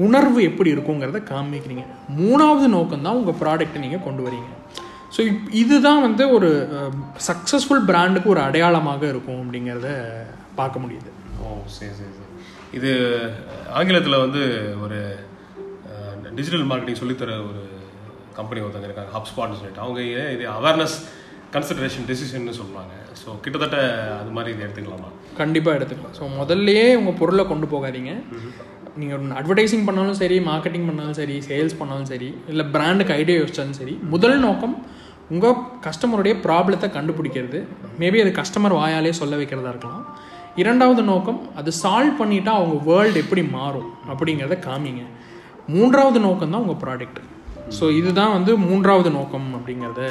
உணர்வு 0.06 0.40
எப்படி 0.50 0.70
இருக்குங்கிறத 0.74 1.20
காமிக்கிறீங்க. 1.32 1.84
மூணாவது 2.20 2.66
நோக்கம் 2.76 3.04
தான் 3.06 3.18
உங்கள் 3.20 3.38
ப்ராடக்ட்டை 3.42 3.82
நீங்கள் 3.84 4.04
கொண்டு 4.06 4.24
வரீங்க. 4.26 4.50
ஸோ 5.14 5.20
இப் 5.30 5.48
இதுதான் 5.62 6.04
வந்து 6.06 6.24
ஒரு 6.36 6.50
சக்ஸஸ்ஃபுல் 7.28 7.82
பிராண்டுக்கு 7.90 8.28
ஒரு 8.34 8.40
அடையாளமாக 8.48 9.02
இருக்கும் 9.12 9.40
அப்படிங்கிறத 9.42 9.90
பார்க்க 10.60 10.84
முடியுது. 10.84 11.10
ஓ 11.42 11.56
சரி 11.76 11.92
சரி 11.98 12.12
சரி. 12.18 12.30
இது 12.78 12.90
ஆங்கிலத்தில் 13.78 14.22
வந்து 14.24 14.42
ஒரு 14.84 15.00
டிஜிட்டல் 16.38 16.66
மார்க்கெட்டிங் 16.68 17.00
சொல்லித்தர 17.02 17.32
ஒரு 17.48 17.62
கம்பெனி 18.38 18.60
ஒருத்தவங்க 18.64 18.88
இருக்காங்க 18.88 19.12
ஹப்ஸ்பாட்னு 19.16 19.58
சொல்லிட்டு. 19.60 19.84
அவங்க 19.86 20.00
இது 20.36 20.44
அவேர்னஸ் 20.58 20.96
கன்சிடரேஷன் 21.54 22.06
டெசிஷன்னு 22.10 22.58
சொல்லுவாங்க. 22.60 22.94
ஸோ 23.22 23.28
கிட்டத்தட்ட 23.44 23.78
அது 24.20 24.30
மாதிரி 24.36 24.52
இது 24.54 24.64
எடுத்துக்கலாமா? 24.66 25.10
கண்டிப்பாக 25.40 25.76
எடுத்துக்கலாம். 25.78 26.14
ஸோ 26.18 26.28
முதல்லயே 26.38 26.86
உங்கள் 27.00 27.18
பொருளை 27.20 27.44
கொண்டு 27.50 27.66
போகாதீங்க. 27.74 28.14
நீங்கள் 29.00 29.36
அட்வர்டைசிங் 29.40 29.86
பண்ணாலும் 29.88 30.18
சரி 30.22 30.36
மார்க்கெட்டிங் 30.48 30.88
பண்ணாலும் 30.88 31.18
சரி 31.20 31.36
சேல்ஸ் 31.48 31.78
பண்ணாலும் 31.80 32.08
சரி 32.12 32.28
இல்லை 32.52 32.64
பிராண்டுக்கு 32.74 33.14
ஐடியா 33.20 33.36
யோசிச்சாலும் 33.40 33.78
சரி 33.80 33.94
முதல் 34.14 34.38
நோக்கம் 34.46 34.74
உங்கள் 35.34 35.60
கஸ்டமருடைய 35.86 36.34
ப்ராப்ளத்தை 36.46 36.88
கண்டுபிடிக்கிறது. 36.96 37.58
மேபி 38.00 38.18
அது 38.24 38.32
கஸ்டமர் 38.40 38.74
வாயாலே 38.80 39.12
சொல்ல 39.20 39.34
வைக்கிறதா 39.40 39.72
இருக்கலாம். 39.74 40.02
இரண்டாவது 40.62 41.02
நோக்கம் 41.10 41.38
அது 41.60 41.70
சால்வ் 41.82 42.18
பண்ணிட்டா 42.20 42.52
அவங்க 42.58 42.76
வேர்ல்டு 42.88 43.22
எப்படி 43.24 43.42
மாறும் 43.56 43.88
அப்படிங்கிறத 44.12 44.58
காமிங்க. 44.68 45.04
மூன்றாவது 45.74 46.20
நோக்கம் 46.26 46.52
தான் 46.54 46.64
உங்கள் 46.64 46.80
ப்ராடக்ட் 46.84 47.20
ஸோ 47.78 47.84
இதுதான் 47.98 48.32
வந்து 48.36 48.52
மூன்றாவது 48.66 49.10
நோக்கம் 49.18 49.48
அப்படிங்கிறத 49.58 50.02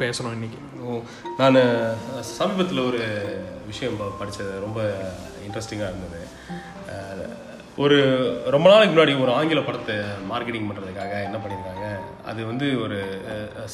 பேசுகிறோம் 0.00 0.34
இன்றைக்கி 0.36 0.58
ஓ 0.86 1.00
நான் 1.40 1.58
சமீபத்தில் 2.38 2.86
ஒரு 2.88 3.02
விஷயம் 3.70 3.96
படித்தது 4.20 4.52
ரொம்ப 4.66 4.80
இன்ட்ரெஸ்டிங்காக 5.46 5.90
இருந்தது. 5.92 6.20
ஒரு 7.84 7.96
ரொம்ப 8.54 8.66
நாளைக்கு 8.72 8.92
முன்னாடி 8.92 9.14
ஒரு 9.22 9.32
ஆங்கில 9.38 9.60
படத்தை 9.64 9.94
மார்க்கெட்டிங் 10.30 10.68
பண்ணுறதுக்காக 10.68 11.14
என்ன 11.26 11.38
பண்ணியிருக்காங்க? 11.42 11.86
அது 12.30 12.40
வந்து 12.50 12.66
ஒரு 12.84 12.98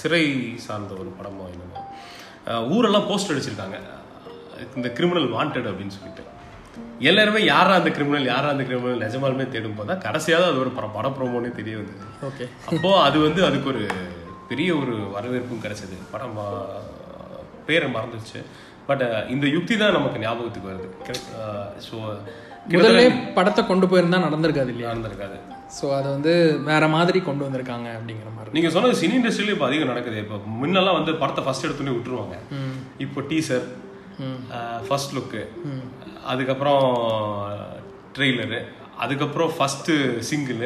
சிறை 0.00 0.22
சார்ந்த 0.64 0.94
ஒரு 1.02 1.10
படமோ 1.18 1.44
என்னமோ. 1.52 1.82
ஊரெல்லாம் 2.76 3.06
போஸ்டர் 3.10 3.34
அடிச்சிருக்காங்க. 3.34 3.78
இந்த 4.78 4.88
கிரிமினல் 4.96 5.28
வாண்டட் 5.36 5.70
அப்படின்னு 5.72 5.96
சொல்லிட்டு. 5.98 6.24
எல்லாருமே 7.10 7.40
யாரா 7.52 7.72
அந்த 7.80 7.90
கிரிமினல் 7.96 8.28
யாரா 8.32 8.48
அந்த 8.54 8.64
கிரிமினல் 8.68 9.02
நிஜமாலுமே 9.04 9.46
தேடும் 9.54 9.78
போது 9.78 9.90
தான் 9.92 10.04
கடைசியாக 10.06 10.50
அது 10.50 10.60
ஒரு 10.64 10.70
படம் 10.76 10.94
பட 10.96 11.08
ப்ரோமோனே 11.16 11.50
தெரிய 11.60 11.76
வந்தது. 11.80 12.04
ஓகே 12.28 12.44
அப்போ 12.70 12.90
அது 13.06 13.18
வந்து 13.26 13.40
அதுக்கு 13.48 13.70
ஒரு 13.74 13.84
பெரிய 14.50 14.70
ஒரு 14.82 14.94
வரவேற்பும் 15.16 15.64
கிடைச்சது. 15.64 15.96
படம் 16.14 16.38
பேரை 17.68 17.88
மறந்துச்சு 17.96 18.40
பட் 18.88 19.04
இந்த 19.34 19.46
யுக்தி 19.56 19.74
தான் 19.82 19.96
நமக்கு 19.98 20.22
ஞாபகத்துக்கு 20.24 20.70
வருது. 20.72 20.88
ஸோ 21.88 21.96
முதல்ல 22.70 23.00
படத்தை 23.36 23.62
கொண்டு 23.70 23.86
போயிருந்தா 23.90 24.18
நடந்திருக்காது 24.26 24.70
இல்லையா? 24.72 24.90
நடந்திருக்காது. 24.92 25.36
ஸோ 25.76 25.84
அதை 25.98 26.08
வந்து 26.14 26.32
வேற 26.70 26.84
மாதிரி 26.94 27.18
கொண்டு 27.28 27.46
வந்திருக்காங்க 27.46 27.88
அப்படிங்கிற 27.98 28.30
மாதிரி 28.36 28.54
நீங்க 28.56 28.70
சொன்னது 28.74 29.00
சினி 29.00 29.16
இண்டஸ்ட்ரியில 29.18 29.54
இப்போ 29.54 29.66
அதிகம் 29.68 29.92
நடக்குது. 29.92 30.18
இப்போ 30.24 30.36
முன்னெல்லாம் 30.60 30.98
வந்து 30.98 31.14
படத்தை 31.22 31.44
ஃபர்ஸ்ட் 31.46 31.66
எடுத்துனே 31.68 31.94
விட்டுருவாங்க. 31.96 32.36
இப்போ 33.06 33.20
டீசர் 33.32 33.66
ஃபர்ஸ்ட் 34.88 35.14
லுக்கு 35.16 35.42
அதுக்கப்புறம் 36.32 36.84
ட்ரெய்லரு 38.16 38.60
அதுக்கப்புறம் 39.04 39.52
ஃபர்ஸ்ட் 39.56 39.90
சிங்கிள் 40.30 40.64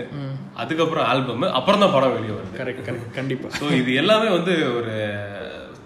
அதுக்கப்புறம் 0.62 1.06
ஆல்பம் 1.10 1.44
அப்புறம் 1.58 1.82
தான் 1.84 1.94
படம் 1.96 2.14
வெளியே 2.16 2.34
வருது. 2.38 2.56
கரெக்ட் 2.60 2.82
கரெக்ட் 2.88 3.14
கண்டிப்பாக 3.18 3.58
ஸோ 3.60 3.66
இது 3.80 3.90
எல்லாமே 4.02 4.28
வந்து 4.36 4.54
ஒரு 4.78 4.94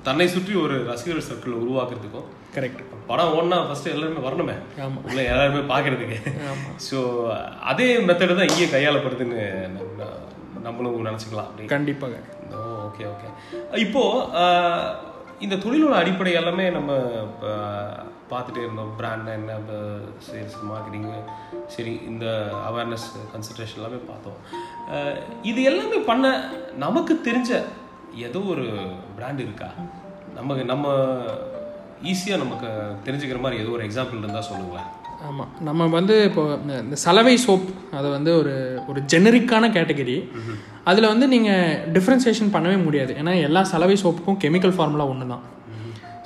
தன்னை 0.02 0.28
சுற்றி 0.28 0.54
ஒரு 0.56 0.86
ரசிகர் 0.86 1.26
சர்க்கிள் 1.26 1.60
உருவாக்குறதுக்கும் 1.60 2.28
கரெக்ட் 2.54 2.80
படம் 3.06 3.32
ஓடனா 3.34 3.58
ஃபர்ஸ்ட் 3.66 3.88
எல்லாருமே 3.88 4.20
வரணுமே. 4.26 4.54
ஆமா. 4.78 4.98
உள்ள 5.04 5.20
எல்லாருமே 5.24 5.62
பார்க்கறதுக்கு. 5.72 6.18
ஸோ 6.86 6.98
அதே 7.64 7.96
மெத்தடு 8.00 8.36
தான் 8.36 8.48
இங்கே 8.48 8.66
கையாளப்படுதுன்னு 8.68 9.40
நம்ம- 9.74 10.08
நம்மளும் 10.62 11.06
நினச்சிக்கலாம் 11.06 11.52
கண்டிப்பாக. 11.66 12.16
ஓகே 12.86 13.04
ஓகே 13.06 13.28
இப்போ 13.80 14.02
ஆஹ், 14.40 14.88
இந்த 15.40 15.56
தொழிலோட 15.56 15.94
அடிப்படை 15.94 16.32
எல்லாமே 16.32 16.70
நம்ம 16.70 16.90
பார்த்துட்டே 18.30 18.60
இருந்தோம். 18.60 18.92
பிராண்ட் 18.96 19.28
என்ன 19.30 19.76
சேல்ஸ் 20.26 20.58
மார்க்கெட்டிங்கு 20.66 21.16
சரி 21.68 22.00
இந்த 22.04 22.26
அவேர்னஸ் 22.68 23.06
கன்சன்ட்ரேஷன் 23.32 23.76
எல்லாமே 23.76 24.00
பார்த்தோம். 24.06 24.38
இது 25.42 25.62
எல்லாமே 25.62 25.98
பண்ண 26.02 26.26
நமக்கு 26.76 27.14
தெரிஞ்ச 27.24 27.52
ஏதோ 28.16 28.38
ஒரு 28.38 28.68
பிராண்ட் 29.16 29.40
இருக்கா? 29.40 29.66
நமக்கு 30.34 30.64
நம்ம 30.64 31.14
ஈஸியாக 32.04 32.38
நமக்கு 32.38 32.66
தெரிஞ்சுக்கிற 33.04 33.40
மாதிரி 33.40 33.62
ஏதோ 33.62 33.70
ஒரு 33.70 33.86
எக்ஸாம்பிள் 33.86 34.18
இருந்தால் 34.18 34.42
சொல்லுங்களேன். 34.42 34.86
ஆமாம் 35.22 35.48
நம்ம 35.60 35.86
வந்து 35.86 36.24
இப்போ 36.24 36.58
இந்த- 36.62 36.78
இந்த 36.78 36.96
சலவை 36.96 37.38
சோப் 37.46 37.64
அது 37.92 38.08
வந்து 38.08 38.36
ஒரு 38.38 38.82
ஒரு 38.88 39.00
ஜெனரிக்கான 39.00 39.70
கேட்டகரி 39.70 40.30
அதில் 40.84 41.06
வந்து 41.06 41.28
நீங்கள் 41.28 41.92
டிஃப்ரென்சியேஷன் 41.92 42.52
பண்ணவே 42.52 42.84
முடியாது. 42.84 43.14
ஏன்னா 43.14 43.42
எல்லா 43.42 43.62
சலவை 43.62 43.96
சோப்புக்கும் 44.02 44.38
கெமிக்கல் 44.44 44.74
ஃபார்முலா 44.74 45.06
ஒன்று 45.06 45.28
தான் 45.28 45.42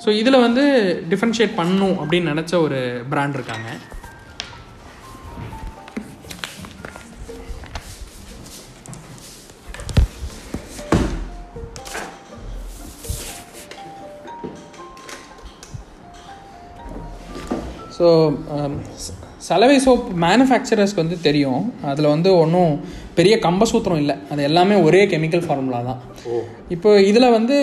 ஸோ 0.05 0.09
இதில் 0.09 0.39
வந்து 0.39 0.63
டிஃப்ரென்ஷியேட் 1.09 1.51
பண்ணணும் 1.57 1.97
அப்படின்னு 2.01 2.31
நினச்ச 2.35 2.61
ஒரு 2.61 3.03
பிராண்ட் 3.09 3.33
இருக்காங்க. 3.33 3.69
ஸோ 17.95 18.07
சலவை 19.47 19.75
சோப் 19.85 20.05
மேனுஃபேக்சரர்ஸ்க்கு 20.23 21.01
வந்து 21.03 21.17
தெரியும். 21.25 21.65
அதில் 21.89 22.13
வந்து 22.13 22.29
ஒன்றும் 22.43 22.71
பெரிய 23.17 23.35
கம்பசூத்திரம் 23.45 23.99
இல்லை. 24.03 24.15
அது 24.31 24.41
எல்லாமே 24.49 24.75
ஒரே 24.85 25.01
கெமிக்கல் 25.11 25.43
ஃபார்முலா 25.45 25.79
தான். 25.89 25.99
இப்போ 26.75 26.89
இதில் 27.09 27.33
வந்து 27.35 27.57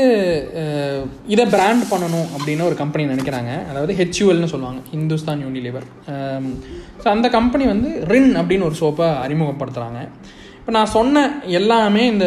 இதை 1.34 1.44
பிராண்ட் 1.54 1.84
பண்ணணும் 1.92 2.28
அப்படின்னு 2.36 2.66
ஒரு 2.68 2.76
கம்பெனி 2.82 3.04
நினைக்கிறாங்க. 3.12 3.52
அதாவது 3.70 3.94
ஹெச்யூஎல்னு 4.00 4.52
சொல்லுவாங்க. 4.54 4.82
ஹிந்துஸ்தான் 4.92 5.42
யூனிலிவர் 5.46 5.88
ஸோ 7.02 7.08
அந்த 7.14 7.28
கம்பெனி 7.38 7.66
வந்து 7.72 7.90
ரின் 8.12 8.32
அப்படின்னு 8.42 8.68
ஒரு 8.70 8.78
சோப்பை 8.82 9.08
அறிமுகப்படுத்துகிறாங்க 9.24 10.00
இப்போ 10.60 10.72
நான் 10.78 10.94
சொன்ன 10.96 11.24
எல்லாமே 11.60 12.02
இந்த 12.14 12.26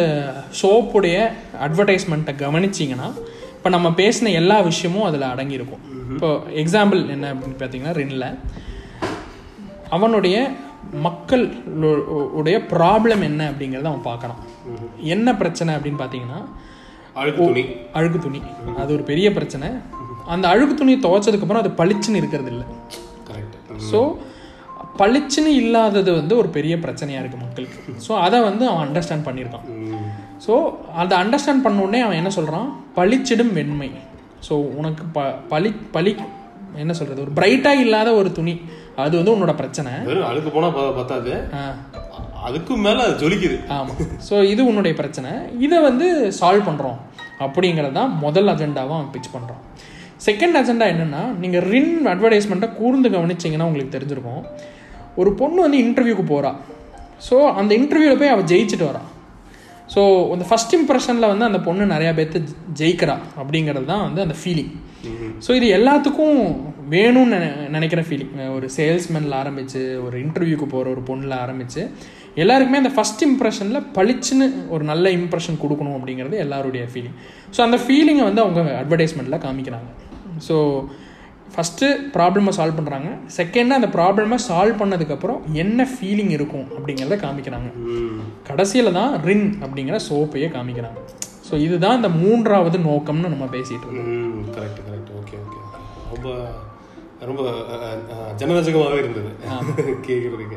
சோப்புடைய 0.62 1.18
அட்வர்டைஸ்மெண்ட்டை 1.66 2.34
கவனிச்சிங்கன்னா 2.44 3.10
இப்போ 3.56 3.68
நம்ம 3.76 3.88
பேசின 4.00 4.32
எல்லா 4.40 4.56
விஷயமும் 4.70 5.06
அதில் 5.10 5.30
அடங்கியிருக்கும். 5.32 5.84
இப்போ 6.12 6.28
எக்ஸாம்பிள் 6.62 7.00
என்ன 7.14 7.26
அப்படின்னு 7.32 7.58
பார்த்தீங்கன்னா 7.60 7.96
ரின்ல 8.00 8.26
அவனுடைய 9.96 10.36
மக்கள் 11.06 11.44
உடைய 12.40 12.56
ப்ராப்ளம் 12.72 13.22
என்ன 13.28 13.42
அப்படிங்கிறத 13.50 13.90
அவன் 13.92 14.08
பார்க்கறான். 14.10 14.40
என்ன 15.14 15.28
பிரச்சனை 15.40 15.70
அப்படின்னு 15.76 16.00
பார்த்தீங்கன்னா 16.02 16.40
அழுக்கு 17.20 17.42
துணி. 17.48 17.64
அழுக்கு 17.98 18.18
துணி. 18.26 18.40
அது 18.80 18.90
ஒரு 18.96 19.04
பெரிய 19.10 19.28
பிரச்சனை. 19.36 19.68
அந்த 20.34 20.44
அழுக்கு 20.52 20.74
துணி 20.80 20.94
துவைச்சதுக்கப்புறம் 21.04 21.62
அது 21.64 21.72
பளிச்சுன்னு 21.80 22.20
இருக்கிறது 22.22 22.50
இல்லை. 22.54 22.66
கரெக்ட் 23.28 23.84
ஸோ 23.90 24.00
பளிச்சுன்னு 25.00 25.50
இல்லாதது 25.62 26.10
வந்து 26.18 26.34
ஒரு 26.40 26.48
பெரிய 26.56 26.74
பிரச்சனையாக 26.84 27.22
இருக்குது 27.22 27.44
மக்களுக்கு. 27.46 27.78
ஸோ 28.06 28.12
அதை 28.26 28.38
வந்து 28.48 28.64
அவன் 28.70 28.84
அண்டர்ஸ்டாண்ட் 28.86 29.26
பண்ணியிருக்கான். 29.28 29.66
ஸோ 30.44 30.54
அதை 31.02 31.14
அண்டர்ஸ்டாண்ட் 31.22 31.64
பண்ண 31.66 31.84
உடனே 31.86 32.00
அவன் 32.06 32.20
என்ன 32.20 32.30
சொல்கிறான் 32.38 32.68
பளிச்சிடும் 32.98 33.54
வெண்மை. 33.58 33.90
ஸோ 34.42 34.52
உனக்கு 34.52 35.04
ப 35.12 35.20
பளி 35.48 35.70
பளி 35.92 36.12
என்ன 36.76 36.92
சொல்கிறது 36.92 37.22
ஒரு 37.22 37.30
பிரைட்டாக 37.30 37.80
இல்லாத 37.80 38.14
ஒரு 38.14 38.32
துணி. 38.32 38.54
அது 38.96 39.16
வந்து 39.16 39.34
உன்னோட 39.36 39.54
பிரச்சனை. 39.54 39.92
அழுக்கு 40.22 40.50
போனால் 40.50 40.74
பத்தாது. 40.94 41.32
ஆ. 41.54 41.62
அதுக்கும் 42.44 42.76
மேலே 42.76 43.00
அது 43.00 43.14
ஜொலிக்குது. 43.22 43.56
ஆமாம் 43.68 44.00
ஸோ 44.28 44.44
இது 44.44 44.64
உன்னுடைய 44.64 44.94
பிரச்சனை. 44.96 45.30
இதை 45.58 45.80
வந்து 45.80 46.06
சால்வ் 46.40 46.68
பண்ணுறோம் 46.68 46.98
அப்படிங்கிறது 47.38 47.92
தான் 47.92 48.10
முதல் 48.16 48.46
அஜெண்டாவை 48.46 48.94
அவன் 48.96 49.12
பிச் 49.14 49.32
பண்ணுறான் 49.34 49.62
செகண்ட் 50.26 50.58
அஜெண்டா 50.60 50.86
என்னென்னா 50.92 51.22
நீங்கள் 51.38 51.64
ரின் 51.70 52.06
அட்வர்டைஸ்மெண்ட்டை 52.06 52.74
கூர்ந்து 52.74 53.08
கவனிச்சிங்கன்னா 53.08 53.62
உங்களுக்கு 53.62 53.96
தெரிஞ்சிருக்கும். 53.96 54.44
ஒரு 55.14 55.32
பொண்ணு 55.34 55.62
வந்து 55.62 55.78
இன்டர்வியூக்கு 55.78 56.24
போகிறா 56.30 56.52
ஸோ 57.30 57.36
அந்த 57.54 57.74
இன்டர்வியூவில் 57.74 58.18
போய் 58.18 58.28
அவள் 58.28 58.44
ஜெயிச்சுட்டு 58.44 58.88
வரா. 58.90 59.02
ஸோ 59.88 60.00
அந்த 60.32 60.44
ஃபஸ்ட் 60.50 60.74
இம்ப்ரெஷனில் 60.74 61.28
வந்து 61.28 61.44
அந்த 61.44 61.58
பொண்ணு 61.58 61.84
நிறையா 61.86 62.12
பேர்த்து 62.14 62.38
ஜெயிக்கிறா 62.80 63.16
அப்படிங்கிறது 63.36 63.84
தான் 63.84 64.02
வந்து 64.02 64.20
அந்த 64.20 64.36
ஃபீலிங் 64.42 64.72
ஸோ 65.46 65.50
இது 65.54 65.66
எல்லாத்துக்கும் 65.78 66.38
வேணும்னு 66.88 67.36
நினை 67.36 67.48
நினைக்கிற 67.68 68.00
ஃபீலிங் 68.02 68.32
ஒரு 68.48 68.66
சேல்ஸ்மேனில் 68.76 69.32
ஆரம்பித்து 69.32 69.80
ஒரு 70.02 70.16
இன்டர்வியூக்கு 70.18 70.66
போகிற 70.66 70.90
ஒரு 70.90 71.00
பொண்ணில் 71.00 71.36
ஆரம்பித்து 71.36 71.82
எல்லாருக்குமே 72.34 72.78
அந்த 72.78 72.92
ஃபஸ்ட் 72.96 73.22
இம்ப்ரெஷனில் 73.22 73.86
பளிச்சுன்னு 73.94 74.46
ஒரு 74.68 74.84
நல்ல 74.84 75.10
இம்ப்ரெஷன் 75.10 75.60
கொடுக்கணும் 75.62 75.96
அப்படிங்கிறது 75.98 76.36
எல்லாருடைய 76.38 76.84
ஃபீலிங் 76.92 77.16
ஸோ 77.56 77.60
அந்த 77.62 77.76
ஃபீலிங்கை 77.76 78.24
வந்து 78.24 78.42
அவங்க 78.42 78.60
அட்வர்டைஸ்மெண்ட்டில் 78.82 79.42
காமிக்கிறாங்க. 79.46 79.88
ஸோ 80.48 80.56
ஃபஸ்ட்டு 81.56 81.86
ப்ராப்ளமை 82.14 82.52
சால்வ் 82.56 82.78
பண்ணுறாங்க 82.78 83.10
செகண்ட் 83.36 83.76
அந்த 83.76 83.88
ப்ராப்ளமை 83.96 84.38
சால்வ் 84.48 84.80
பண்ணதுக்கப்புறம் 84.80 85.40
என்ன 85.62 85.86
ஃபீலிங் 85.92 86.32
இருக்கும் 86.38 86.66
அப்படிங்கிறத 86.76 87.16
காமிக்கிறாங்க. 87.22 87.68
கடைசியில் 88.48 88.96
தான் 88.98 89.12
ரின் 89.28 89.48
அப்படிங்கிற 89.64 89.98
சோப்பையே 90.08 90.48
காமிக்கிறாங்க. 90.56 91.00
ஸோ 91.48 91.54
இதுதான் 91.66 91.98
இந்த 92.00 92.10
மூன்றாவது 92.22 92.78
நோக்கம்னு 92.88 93.32
நம்ம 93.34 93.48
பேசிகிட்டு 93.56 93.86
இருக்கோம். 93.88 94.46
கரெக்ட் 94.56 94.80
கரெக்ட் 94.86 95.12
ஓகே 95.20 95.36
ஓகே 95.44 95.60
ரொம்ப 96.14 96.28
ரொம்ப 97.28 97.42
ஜனரஜகமாகவே 98.40 98.98
இருந்தது. 99.02 99.30
கேட்குறதுக்கு. 100.08 100.56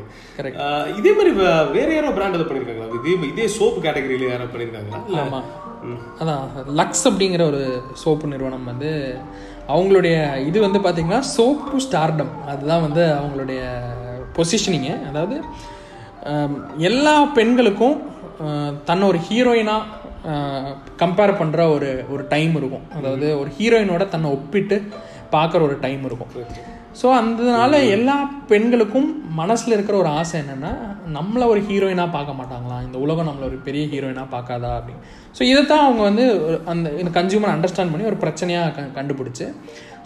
இதே 0.98 1.12
மாதிரி 1.18 1.30
வேற 1.76 1.88
யாரோ 1.94 2.10
பிராண்ட் 2.16 2.36
அதை 2.38 2.46
பண்ணியிருக்காங்களா 2.48 2.98
இதே 2.98 3.14
இதே 3.32 3.46
சோப் 3.56 3.78
கேட்டகரியில 3.86 4.30
யாரோ 4.32 4.48
பண்ணியிருக்காங்களா 4.54 5.22
ஆமாம் 5.22 5.46
அதான் 6.22 6.42
லக்ஸ் 6.80 7.06
அப்படிங்கிற 7.10 7.42
ஒரு 7.52 7.62
சோப்பு 8.02 8.32
நிறுவனம் 8.32 8.68
வந்து 8.70 8.90
அவங்களுடைய 9.74 10.16
இது 10.48 10.58
வந்து 10.66 10.78
பார்த்திங்கன்னா 10.78 11.20
சோப்பு 11.36 11.78
ஸ்டார்டம் 11.86 12.32
அதுதான் 12.52 12.84
வந்து 12.86 13.02
அவங்களுடைய 13.20 13.60
பொசிஷனிங்கு 14.36 14.94
அதாவது 15.08 15.36
எல்லா 16.90 17.16
பெண்களுக்கும் 17.38 17.96
தன்னை 18.88 19.04
ஒரு 19.08 19.18
ஹீரோயினாக 19.28 19.98
கம்பேர் 21.02 21.38
பண்ணுற 21.40 21.60
ஒரு 21.74 21.90
ஒரு 22.12 22.22
டைம் 22.28 22.54
இருக்கும். 22.56 22.84
அதாவது 22.98 23.26
ஒரு 23.40 23.50
ஹீரோயினோட 23.58 24.04
தன்னை 24.08 24.28
ஒப்பிட்டு 24.36 24.76
பார்க்குற 25.34 25.60
ஒரு 25.68 25.76
டைம் 25.84 26.02
இருக்கும். 26.08 26.32
ஸோ 26.98 27.06
அதனால 27.18 27.72
எல்லா 27.96 28.14
பெண்களுக்கும் 28.50 29.08
மனசில் 29.40 29.74
இருக்கிற 29.74 29.96
ஒரு 30.02 30.10
ஆசை 30.20 30.34
என்னென்னா 30.40 30.70
நம்மளை 31.16 31.44
ஒரு 31.52 31.60
ஹீரோயினாக 31.68 32.14
பார்க்க 32.16 32.38
மாட்டாங்களா? 32.40 32.76
இந்த 32.86 32.96
உலகம் 33.04 33.28
நம்மளை 33.28 33.46
ஒரு 33.50 33.58
பெரிய 33.66 33.84
ஹீரோயினாக 33.92 34.28
பார்க்காதா 34.34 34.70
அப்படின்னு. 34.78 35.02
ஸோ 35.36 35.42
இதை 35.50 35.62
தான் 35.72 35.84
அவங்க 35.86 36.02
வந்து 36.08 36.24
அந்த 36.72 37.10
கன்சியூமர் 37.18 37.54
அண்டர்ஸ்டாண்ட் 37.56 37.92
பண்ணி 37.92 38.08
ஒரு 38.12 38.18
பிரச்சனையாக 38.24 38.72
க 38.78 38.86
கண்டுபிடிச்சு 38.98 39.46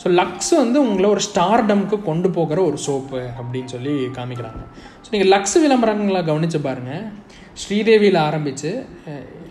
ஸோ 0.02 0.08
லக்ஸ் 0.20 0.52
வந்து 0.62 0.78
உங்களை 0.86 1.08
ஒரு 1.14 1.22
ஸ்டார்டம்க்கு 1.28 1.98
கொண்டு 2.08 2.30
போகிற 2.36 2.58
ஒரு 2.70 2.78
சோப்பு 2.86 3.22
அப்படின்னு 3.38 3.72
சொல்லி 3.74 3.94
காமிக்கிறாங்க. 4.18 4.62
ஸோ 5.04 5.08
நீங்கள் 5.14 5.32
லக்ஸ் 5.34 5.56
விளம்பரங்களை 5.64 6.22
கவனித்து 6.30 6.60
பாருங்கள் 6.68 7.06
ஸ்ரீதேவியில் 7.62 8.20
ஆரம்பித்து 8.28 8.72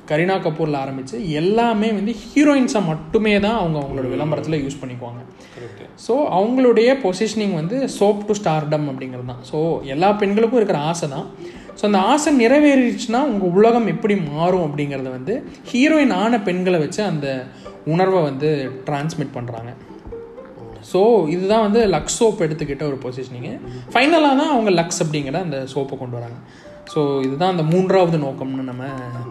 கரீனா 0.09 0.35
கபூரில் 0.45 0.81
ஆரம்பித்து 0.83 1.17
எல்லாமே 1.41 1.89
வந்து 1.97 2.13
ஹீரோயின்ஸை 2.23 2.81
மட்டுமே 2.89 3.33
தான் 3.45 3.59
அவங்க 3.59 3.77
அவங்களோட 3.81 4.07
விளம்பரத்தில் 4.13 4.61
யூஸ் 4.63 4.79
பண்ணிக்குவாங்க. 4.81 5.21
ஸோ 6.06 6.13
அவங்களுடைய 6.38 6.89
பொசிஷனிங் 7.06 7.56
வந்து 7.62 7.77
சோப் 7.97 8.23
டு 8.27 8.36
ஸ்டார்டம் 8.39 8.88
அப்படிங்கிறது 8.91 9.29
தான். 9.32 9.43
ஸோ 9.51 9.58
எல்லா 9.93 10.10
பெண்களுக்கும் 10.21 10.60
இருக்கிற 10.60 10.79
ஆசை 10.91 11.10
தான். 11.15 11.27
ஸோ 11.77 11.84
அந்த 11.89 11.99
ஆசை 12.13 12.32
நிறைவேறிச்சுன்னா 12.43 13.21
உங்கள் 13.32 13.53
உலகம் 13.60 13.88
எப்படி 13.93 14.15
மாறும் 14.32 14.65
அப்படிங்கிறத 14.67 15.12
வந்து 15.17 15.36
ஹீரோயின் 15.71 16.15
ஆன 16.23 16.39
பெண்களை 16.49 16.79
வச்சு 16.84 17.01
அந்த 17.12 17.27
உணர்வை 17.93 18.21
வந்து 18.29 18.49
டிரான்ஸ்மிட் 18.89 19.36
பண்ணுறாங்க 19.38 19.71
ஸோ 20.91 20.99
இதுதான் 21.34 21.65
வந்து 21.65 21.82
லக்ஸ் 21.95 22.17
சோப் 22.19 22.43
எடுத்துக்கிட்ட 22.45 22.84
ஒரு 22.89 22.97
பொசிஷனிங்கு 23.03 23.53
ஃபைனலாக 23.93 24.39
தான் 24.41 24.53
அவங்க 24.56 24.71
லக்ஸ் 24.79 25.01
அப்படிங்கிற 25.03 25.39
அந்த 25.47 25.60
சோப்பை 25.73 25.97
கொண்டு 26.01 26.17
வராங்க. 26.19 26.38
ஸோ 26.93 27.01
இதுதான் 27.25 27.53
அந்த 27.53 27.63
மூன்றாவது 27.73 28.17
நோக்கம்னு 28.23 28.65
நம்ம 28.71 28.86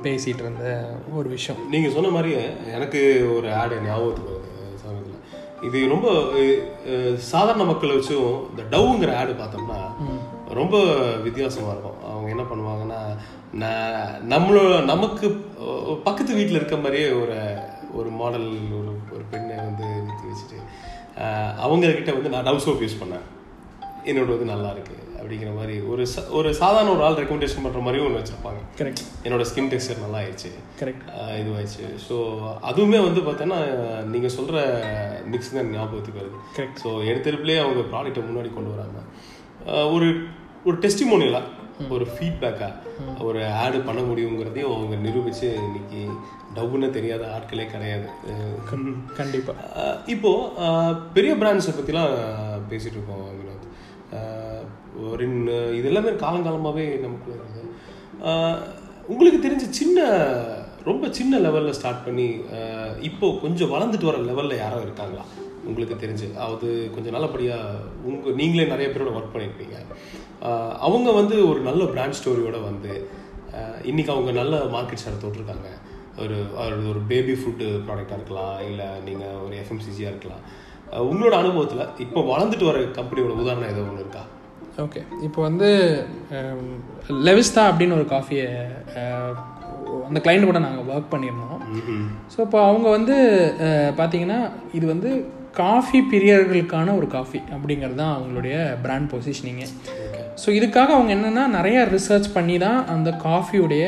பேசிகிட்டு 0.06 0.42
இருந்த 0.44 0.64
ஒரு 1.18 1.28
விஷயம். 1.36 1.58
நீங்கள் 1.74 1.94
சொன்ன 1.96 2.12
மாதிரி 2.16 2.32
எனக்கு 2.76 3.02
ஒரு 3.36 3.48
ஆடு 3.62 3.76
ஞாபகத்துக்கு 3.88 4.38
இது 5.62 5.78
ரொம்ப 5.88 6.08
சாதாரண 7.26 7.64
மக்களை 7.64 7.92
வச்சும் 7.94 8.30
இந்த 8.50 8.62
டவ்ங்கிற 8.72 9.10
ஆடு 9.16 9.32
பார்த்தோம்னா 9.34 9.80
ரொம்ப 10.52 10.76
வித்தியாசமா 11.22 11.70
இருக்கும். 11.72 12.00
அவங்க 12.08 12.28
என்ன 12.30 12.44
பண்ணுவாங்கன்னா 12.44 13.00
நம்மளோட 14.28 14.60
நமக்கு 14.84 15.26
பக்கத்து 16.04 16.32
வீட்டில் 16.34 16.58
இருக்க 16.58 16.76
மாதிரியே 16.76 17.08
ஒரு 17.16 17.36
ஒரு 17.92 18.10
மாடல் 18.18 18.48
ஒரு 18.78 18.90
ஒரு 19.12 19.24
பெண்ணை 19.30 19.56
வந்து 19.60 19.86
நிறுத்தி 19.98 20.26
வச்சுட்டு 20.28 20.58
அஹ், 21.18 21.52
அவங்க 21.58 21.92
கிட்ட 21.92 22.12
வந்து 22.12 22.30
நான் 22.30 22.46
டவ் 22.46 22.64
சோப் 22.64 22.82
யூஸ் 22.82 23.00
பண்ணேன். 23.00 23.26
என்னோட 24.04 24.28
வந்து 24.28 24.46
நல்லா 24.46 24.70
இருக்கு. 24.70 24.94
அப்படிங்கிற 25.22 25.54
மாதிரி 25.56 25.80
ஒரு 25.86 26.04
ஒரு 26.30 26.54
சாதாரண 26.54 26.92
ஒரு 26.94 27.04
ஆள் 27.04 27.18
ரெக்கமெண்டேஷன் 27.20 27.64
பண்ற 27.64 27.78
மாதிரியும் 27.78 28.08
ஒன்று 28.08 28.20
வச்சிருப்பாங்க. 28.20 28.60
கரெக்ட் 28.78 29.02
என்னோட 29.24 29.44
ஸ்கின் 29.50 29.70
டெக்ஸ்டர் 29.72 30.02
நல்லா 30.02 30.18
ஆயிடுச்சு 30.18 30.50
கரெக்ட் 30.80 31.04
இதுவாயிடுச்சு 31.40 31.86
ஸோ 32.08 32.16
அதுவுமே 32.70 33.00
வந்து 33.04 33.20
பார்த்தோன்னா 33.20 33.58
நீங்கள் 34.06 34.34
சொல்கிற 34.36 34.58
மிக்ஸ் 35.26 35.52
தான் 35.52 35.72
ஞாபகத்துக்கு 35.72 36.20
வருது. 36.20 36.38
Correct. 36.56 36.76
ஸோ 36.84 36.90
எடுத்தெடுப்புலேயே 37.10 37.60
அவங்க 37.60 37.82
ப்ராடக்ட்டை 37.92 38.22
முன்னாடி 38.28 38.52
கொண்டு 38.54 38.70
வராங்க. 38.70 39.00
ஒரு 39.94 40.08
ஒரு 40.64 40.76
டெஸ்டிமோனியலாக 40.78 41.60
ஒரு 41.88 42.06
ஃபீட்பேக்காக 42.06 42.74
ஒரு 43.20 43.40
ஆடு 43.62 43.78
பண்ண 43.80 44.00
முடியுங்கிறதையும் 44.00 44.74
அவங்க 44.74 44.96
நிரூபித்து 44.96 45.48
இன்னைக்கு 45.62 46.00
டவுன்னு 46.56 46.90
தெரியாத 46.90 47.22
ஆட்களே 47.36 47.66
கிடையாது. 47.66 48.06
கண்டிப்பாக 49.16 49.56
ஆஹ் 49.82 49.98
இப்போ 50.06 50.30
ஆஹ் 50.58 50.96
பெரிய 51.12 51.34
பிராண்ட்ஸை 51.34 51.72
பற்றிலாம் 51.76 52.12
பேசிகிட்டு 52.70 52.98
இருக்கோம் 52.98 53.24
வினோத். 53.38 53.66
ஒரு 55.10 55.42
இது 55.76 55.84
எல்லாமே 55.84 56.08
காலங்காலமாகவே 56.08 57.00
நமக்குள்ள 57.00 57.40
இருக்குது 57.40 58.58
உங்களுக்கு 59.06 59.48
தெரிஞ்ச 59.48 59.70
சின்ன 59.70 60.24
ரொம்ப 60.84 61.10
சின்ன 61.10 61.38
லெவலில் 61.38 61.70
ஸ்டார்ட் 61.70 62.04
பண்ணி 62.04 62.24
இப்போது 62.24 63.02
இப்போ 63.02 63.38
கொஞ்சம் 63.42 63.70
வளர்ந்துட்டு 63.72 64.04
வர 64.04 64.18
லெவலில் 64.18 64.56
யாரோ 64.56 64.80
இருக்காங்களா? 64.80 65.24
உங்களுக்கு 65.64 65.94
தெரிஞ்சு. 65.94 66.36
அது 66.36 66.90
கொஞ்சம் 66.94 67.12
நல்லபடியாக 67.12 67.62
உங்கள் 68.04 68.34
நீங்களே 68.34 68.68
நிறைய 68.68 68.92
பேரோட 68.92 69.22
ஒர்க் 69.22 69.34
பண்ணியிருப்பீங்க 69.34 69.74
அவங்க 70.78 71.12
வந்து 71.12 71.48
ஒரு 71.48 71.60
நல்ல 71.60 71.84
பிராண்ட் 71.84 72.14
ஸ்டோரியோடு 72.24 72.62
வந்து 72.62 73.08
இன்றைக்கி 73.82 74.10
அவங்க 74.10 74.30
நல்ல 74.32 74.58
மார்க்கெட் 74.58 75.02
ஷேர் 75.04 75.24
தொட்டிருக்காங்க. 75.24 75.68
ஒரு 76.18 76.34
ஒரு- 76.34 76.88
ஒரு 76.88 76.98
பேபி 77.08 77.32
ஃபுட்டு 77.32 77.80
ப்ராடக்டாக 77.88 78.14
இருக்கலாம் 78.14 78.64
இல்லை 78.66 78.86
நீங்கள் 79.04 79.34
ஒரு 79.46 79.56
எஃப்எம்சிஜியாக 79.56 80.00
இருக்கலாம். 80.00 80.40
உங்களோட 80.90 81.30
அனுபவத்தில் 81.30 81.98
இப்போ 81.98 82.20
வளர்ந்துட்டு 82.20 82.64
வர 82.64 82.80
கம்பெனியோட 82.80 83.40
உதாரணம் 83.40 83.70
ஏதோ 83.70 83.80
ஒன்று 83.80 83.94
இருக்கா? 83.94 84.20
ஓகே 84.78 85.00
இப்போ 85.22 85.40
வந்து 85.42 85.68
லெவிஸ்டா 87.26 87.62
அப்படின்னு 87.70 87.94
ஒரு 87.94 88.06
காஃபியை 88.08 88.46
அந்த 90.08 90.20
கிளைண்ட் 90.20 90.48
கூட 90.48 90.60
நாங்கள் 90.60 90.88
ஒர்க் 90.90 91.12
பண்ணியிருந்தோம். 91.12 91.60
ஸோ 92.32 92.38
இப்போ 92.46 92.58
அவங்க 92.64 92.86
வந்து 92.90 93.14
அஹ், 93.66 93.92
பார்த்தீங்கன்னா 93.98 94.38
இது 94.74 94.86
வந்து 94.86 95.10
காஃபி 95.58 95.98
பிரியர்களுக்கான 96.10 96.94
ஒரு 96.96 97.08
காஃபி 97.08 97.40
அப்படிங்கிறது 97.54 97.96
தான் 97.96 98.14
அவங்களுடைய 98.14 98.54
பிராண்ட் 98.84 99.10
பொசிஷனிங்கு 99.10 99.66
ஸோ 100.36 100.50
இதுக்காக 100.58 100.90
அவங்க 100.94 101.12
என்னென்னா 101.16 101.44
நிறைய 101.56 101.78
ரிசர்ச் 101.90 102.28
பண்ணி 102.34 102.56
தான் 102.58 102.78
அந்த 102.92 103.10
காஃபியுடைய 103.24 103.84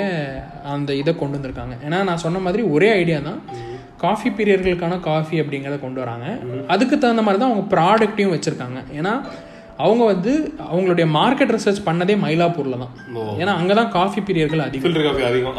அந்த 0.72 0.90
இதை 0.94 1.12
கொண்டு 1.14 1.36
வந்திருக்காங்க. 1.36 1.74
ஏன்னா 1.86 1.98
நான் 2.04 2.22
சொன்ன 2.24 2.42
மாதிரி 2.44 2.62
ஒரே 2.74 2.90
ஐடியா 2.96 3.18
தான். 3.22 3.40
காஃபி 3.98 4.28
பிரியர்களுக்கான 4.38 4.98
காஃபி 5.02 5.36
அப்படிங்கிறத 5.42 5.78
கொண்டு 5.80 6.02
வராங்க. 6.02 6.26
அதுக்கு 6.68 6.94
தகுந்த 6.98 7.22
மாதிரி 7.22 7.40
தான் 7.40 7.50
அவங்க 7.50 7.66
ப்ராடக்ட்டையும் 7.72 8.34
வச்சுருக்காங்க. 8.34 8.80
ஏன்னா 8.98 9.12
அவங்க 9.84 10.02
வந்து 10.04 10.32
அவங்களுடைய 10.70 11.06
மார்க்கெட் 11.16 11.52
ரிசர்ச் 11.54 11.80
பண்ணதே 11.86 12.14
மயிலாப்பூரில் 12.24 12.82
தான். 12.82 12.92
ஏன்னா 13.40 13.52
அங்கே 13.60 13.74
தான் 13.78 13.90
காஃபி 13.96 14.20
பிரியர்கள் 14.28 14.62
அதிகம். 14.66 14.84
காஃபி 15.08 15.24
அதிகம் 15.30 15.56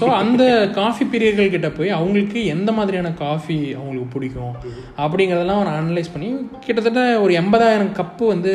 ஸோ 0.00 0.06
அந்த 0.22 0.42
காஃபி 0.78 1.04
பிரியர்கள் 1.12 1.54
கிட்ட 1.54 1.70
போய் 1.78 1.96
அவங்களுக்கு 1.98 2.40
எந்த 2.54 2.72
மாதிரியான 2.78 3.12
காஃபி 3.22 3.58
அவங்களுக்கு 3.78 4.08
பிடிக்கும் 4.16 4.54
அப்படிங்கிறதெல்லாம் 5.04 5.62
ஒரு 5.64 5.72
அனலைஸ் 5.76 6.12
பண்ணி 6.14 6.30
கிட்டத்தட்ட 6.66 7.04
ஒரு 7.24 7.34
எண்பதாயிரம் 7.42 7.96
கப்பு 8.00 8.26
வந்து 8.34 8.54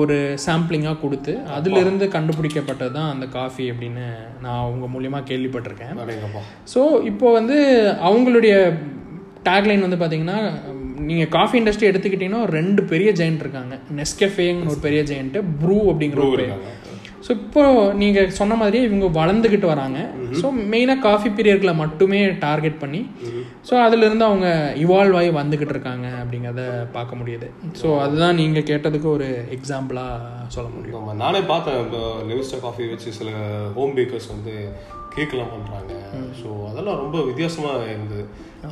ஒரு 0.00 0.16
சாம்பிளிங்காக 0.46 1.00
கொடுத்து 1.02 1.32
அதிலிருந்து 1.58 2.06
கண்டுபிடிக்கப்பட்டது 2.16 2.92
தான் 2.98 3.12
அந்த 3.12 3.26
காஃபி 3.38 3.64
அப்படின்னு 3.72 4.06
நான் 4.44 4.62
அவங்க 4.64 4.86
மூலியமாக 4.94 5.28
கேள்விப்பட்டிருக்கேன். 5.30 5.94
ஸோ 6.74 6.80
இப்போ 7.10 7.26
வந்து 7.32 7.56
அவங்களுடைய 8.10 8.54
டேக்லைன் 9.48 9.84
வந்து 9.86 9.98
பார்த்தீங்கன்னா 9.98 10.38
நீங்கள் 11.08 11.30
காஃபி 11.36 11.56
இண்டஸ்ட்ரி 11.60 11.88
எடுத்துக்கிட்டிங்கன்னா 11.90 12.42
ரெண்டு 12.56 12.80
பெரிய 12.92 13.10
ஜெயண்ட் 13.20 13.42
இருக்காங்க. 13.44 13.74
நெஸ்கெஃபேன்னு 13.98 14.70
ஒரு 14.72 14.80
பெரிய 14.86 15.02
ஜெயண்ட்டு 15.10 15.42
ப்ரூ 15.62 15.78
அப்படிங்கிற 15.92 16.22
ஒரு 16.34 16.46
ஸோ 17.26 17.32
இப்போ 17.38 17.62
நீங்கள் 18.00 18.34
சொன்ன 18.38 18.56
மாதிரியே 18.60 18.82
இவங்க 18.88 19.06
வளர்ந்துக்கிட்டு 19.20 19.68
வராங்க. 19.72 19.98
ஸோ 20.40 20.46
மெயினாக 20.72 21.04
காஃபி 21.06 21.28
பீரியட்களை 21.36 21.74
மட்டுமே 21.80 22.20
டார்கெட் 22.44 22.78
பண்ணி 22.82 23.00
ஸோ 23.68 23.74
அதிலிருந்து 23.84 24.24
அவங்க 24.28 24.48
இவால்வ் 24.82 25.16
ஆகி 25.20 25.30
வந்துக்கிட்டு 25.38 25.74
இருக்காங்க 25.76 26.06
அப்படிங்கிறத 26.22 26.64
பார்க்க 26.96 27.20
முடியுது. 27.20 27.48
ஸோ 27.80 27.88
அதுதான் 28.04 28.38
நீங்கள் 28.40 28.68
கேட்டதுக்கு 28.70 29.08
ஒரு 29.16 29.28
எக்ஸாம்பிளாக 29.56 30.44
சொல்ல 30.56 30.68
முடியும். 30.74 31.08
நானே 31.24 31.40
பார்த்தேன். 31.52 31.80
இப்போ 31.86 32.02
லெவிஸ்டா 32.30 32.60
காஃபி 32.66 32.86
வச்சு 32.92 33.16
சில 33.18 33.30
ஹோம் 33.78 33.96
பேக்கர்ஸ் 33.98 34.32
வந்து 34.34 34.54
கேக்கெல்லாம் 35.16 35.52
பண்ணுறாங்க 35.54 35.92
ஸோ 36.40 36.48
அதெல்லாம் 36.70 37.00
ரொம்ப 37.02 37.18
வித்தியாசமாக 37.28 37.84
இருந்தது. 37.94 38.24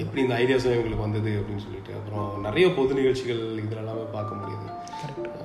எப்படி 0.02 0.20
இந்த 0.24 0.34
ஐடியாஸ்லாம் 0.42 0.76
இவங்களுக்கு 0.76 1.06
வந்தது 1.06 1.30
அப்படின்னு 1.40 1.64
சொல்லிட்டு. 1.66 1.92
அப்புறம் 1.98 2.28
நிறைய 2.46 2.66
பொது 2.78 2.92
நிகழ்ச்சிகள் 3.00 3.42
இதில் 3.64 3.82
எல்லாமே 3.82 4.04
பார்க்க 4.16 4.38
முடியுது. 4.40 4.53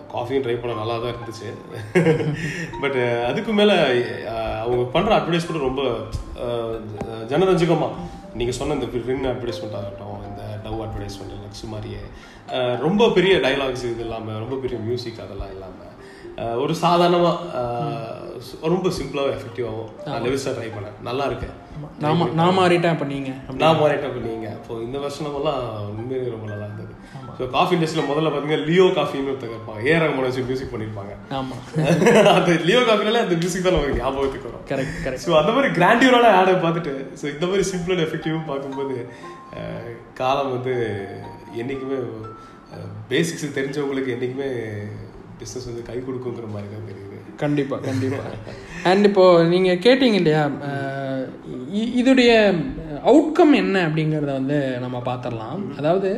காஃபியும் 0.10 0.44
ட்ரை 0.44 0.56
பண்ண 0.58 0.74
நல்லா 0.76 0.96
தான் 0.98 1.14
இருந்துச்சு 1.14 1.50
பட் 2.82 3.00
அதுக்கு 3.28 3.52
மேலே 3.54 3.76
அவங்க 4.62 4.84
பண்ணுற 4.96 5.12
அட்வர்டைஸ்மெண்ட் 5.18 5.68
ரொம்ப 5.68 5.84
அஹ், 6.44 6.78
ஜனரஞ்சகமாக 7.32 7.98
நீங்கள் 8.36 8.58
சொன்ன 8.58 8.76
இந்த 8.76 8.88
ரின் 9.08 9.30
அட்வர்டைஸ்மெண்ட் 9.30 9.78
ஆகட்டும் 9.78 10.18
இந்த 10.28 10.42
டவ் 10.66 10.82
அட்வர்டைஸ்மெண்ட் 10.86 11.36
லக்ஸ் 11.40 11.66
மாதிரியே 11.72 12.02
ரொம்ப 12.82 13.04
பெரிய 13.10 13.34
டைலாக்ஸ் 13.40 13.86
இது 13.88 14.04
இல்லாமல் 14.04 14.40
ரொம்ப 14.40 14.56
பெரிய 14.58 14.80
மியூசிக் 14.82 15.24
அதெல்லாம் 15.24 15.54
இல்லாமல் 15.56 15.86
ஒரு 16.60 16.74
சாதாரணமாக 16.82 17.64
ரொம்ப 18.74 18.90
சிம்பிளாகவும் 18.98 19.36
எஃபெக்டிவாகவும் 19.38 19.90
நான் 20.06 20.24
லெவிஸ்டாக 20.26 20.54
ட்ரை 20.56 20.68
பண்ணேன். 20.70 20.96
நல்லா 21.02 21.24
இருக்கு. 21.26 21.48
நாம 22.00 22.28
நான் 22.34 22.56
மாறிட்டேன் 22.58 23.02
நீங்கள் 23.08 23.38
நான் 23.62 23.80
மாறிட்டேன் 23.82 24.10
அப்ப 24.10 24.22
நீங்க. 24.28 24.48
அப்போ 24.58 24.74
இந்த 24.84 24.98
வருஷமெல்லாம் 25.00 25.60
உண்மையிலேயே 25.92 26.32
ரொம்ப 26.32 26.48
நல்லா 26.52 26.66
இருந்தது. 26.66 26.89
ஸோ 27.38 27.44
காஃபி 27.56 27.74
இண்டஸ்ட்ரியில் 27.76 28.10
முதல்ல 28.10 28.30
பார்த்தீங்கன்னா 28.32 28.66
லியோ 28.70 28.86
காஃபின்னு 28.98 29.32
ஒருத்தங்க 29.32 29.56
இருப்பாங்க. 29.58 29.82
ஏ 29.90 29.94
ரங்கமோட 30.02 30.26
வச்சு 30.30 30.46
மியூசிக் 30.50 30.72
பண்ணியிருப்பாங்க 30.74 31.14
ஆமாம் 31.38 31.62
அந்த 32.38 32.52
லியோ 32.70 32.82
காஃபினாலே 32.90 33.24
அந்த 33.26 33.36
மியூசிக் 33.42 33.66
தான் 33.68 33.76
நமக்கு 33.78 34.00
ஞாபகத்துக்கு 34.02 34.50
வரும். 34.50 34.66
கரெக்ட் 34.72 34.98
கரெக்ட் 35.06 35.26
ஸோ 35.28 35.34
அந்த 35.42 35.52
மாதிரி 35.58 35.70
கிராண்டியூரான 35.78 36.32
ஆடை 36.40 36.56
பார்த்துட்டு 36.66 36.94
ஸோ 37.22 37.26
இந்த 37.36 37.46
மாதிரி 37.52 37.66
சிம்பிள் 37.72 37.94
அண்ட் 37.96 38.06
எஃபெக்டிவும் 38.08 38.50
பார்க்கும்போது 38.52 38.98
காலம் 40.22 40.54
வந்து 40.56 40.76
என்றைக்குமே 41.62 42.00
பேசிக்ஸ் 43.12 43.56
தெரிஞ்சவங்களுக்கு 43.60 44.14
என்றைக்குமே 44.16 44.50
பிஸ்னஸ் 45.40 45.70
வந்து 45.70 45.84
கை 45.90 45.98
கொடுக்குங்கிற 46.00 46.48
மாதிரி 46.56 46.70
தான் 46.74 46.90
தெரியுது. 46.90 47.18
கண்டிப்பாக 47.44 47.82
கண்டிப்பாக 47.90 48.34
அண்ட் 48.90 49.08
இப்போ 49.10 49.26
நீங்கள் 49.54 49.82
கேட்டீங்க 49.86 50.18
இல்லையா 50.22 50.44
இதோடைய 52.02 52.32
அவுட்கம் 53.12 53.54
என்ன 53.64 53.76
அப்படிங்கிறத 53.88 54.32
வந்து 54.40 54.58
நம்ம 54.84 54.98
பார்த்துடலாம். 55.10 55.62
அதாவது 55.80 56.10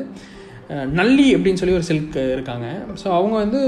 நல்லி 0.99 1.25
அப்படின்னு 1.35 1.59
சொல்லி 1.61 1.77
ஒரு 1.79 1.87
சில்க் 1.89 2.17
இருக்காங்க. 2.35 2.67
ஸோ 3.01 3.07
அவங்க 3.17 3.35
வந்து 3.43 3.61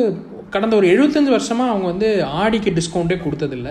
கடந்த 0.55 0.73
ஒரு 0.79 0.87
எழுபத்தஞ்சு 0.93 1.31
வருஷமாக 1.35 1.71
அவங்க 1.73 1.87
வந்து 1.91 2.09
ஆடிக்கு 2.41 2.71
டிஸ்கவுண்ட்டே 2.77 3.17
கொடுத்ததில்ல. 3.23 3.69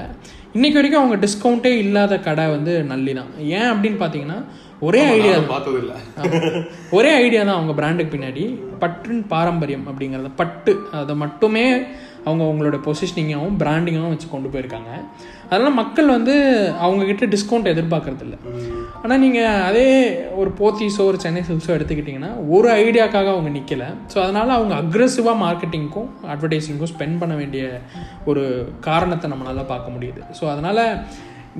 இன்னைக்கு 0.56 0.78
வரைக்கும் 0.78 1.02
அவங்க 1.02 1.16
டிஸ்கவுண்ட்டே 1.24 1.72
இல்லாத 1.84 2.18
கடை 2.28 2.44
வந்து 2.56 2.72
நல்லி 2.92 3.12
தான். 3.18 3.30
ஏன் 3.58 3.70
அப்படின்னு 3.72 3.98
பார்த்தீங்கன்னா 4.02 4.38
ஒரே 4.86 5.02
ஐடியா 5.16 5.32
நானும் 5.34 5.52
பார்த்தது 5.54 5.78
இல்ல 5.82 5.92
ஒரே 6.98 7.10
ஐடியா 7.24 7.42
தான் 7.48 7.58
அவங்க 7.58 7.74
பிராண்டுக்கு 7.80 8.14
பின்னாடி. 8.14 8.44
பற்றின் 8.82 9.22
பாரம்பரியம் 9.34 9.86
அப்படிங்கிறது 9.90 10.30
பட்டு. 10.40 10.72
அதை 11.00 11.14
மட்டுமே 11.24 11.66
அவங்க 12.26 12.42
அவங்களோட 12.48 12.76
பொசிஷனிங்காகவும் 12.86 13.60
பிராண்டிங்காகவும் 13.62 14.14
வச்சு 14.14 14.28
கொண்டு 14.34 14.50
போயிருக்காங்க. 14.54 14.90
அதனால் 15.52 15.72
மக்கள் 15.72 16.06
வந்து 16.08 16.34
அவங்கக்கிட்ட 16.80 17.24
டிஸ்கவுண்ட் 17.34 17.70
எதிர்பார்க்கறது 17.72 18.24
இல்லை 18.26 18.38
ஆனால் 19.02 19.18
நீங்கள் 19.18 19.62
அதே 19.68 19.86
ஒரு 20.36 20.50
போத்தீஸோ 20.58 21.04
ஒரு 21.04 21.18
சென்னை 21.18 21.42
சில்ஸோ 21.48 21.70
எடுத்துக்கிட்டிங்கன்னா 21.76 22.32
ஒரு 22.48 22.68
ஐடியாக்காக 22.84 23.30
அவங்க 23.34 23.50
நிற்கலை 23.50 23.88
ஸோ 24.14 24.18
அதனால் 24.22 24.56
அவங்க 24.58 24.74
அக்ரெசிவாக 24.74 25.36
மார்க்கெட்டிங்க்கும் 25.44 26.08
அட்வர்டைஸிங்க்கும் 26.34 26.92
ஸ்பெண்ட் 26.94 27.18
பண்ண 27.18 27.34
வேண்டிய 27.34 27.64
ஒரு 28.24 28.44
காரணத்தை 28.80 29.28
நம்மளால் 29.30 29.70
பார்க்க 29.72 29.94
முடியுது. 29.96 30.22
ஸோ 30.40 30.44
அதனால் 30.50 30.82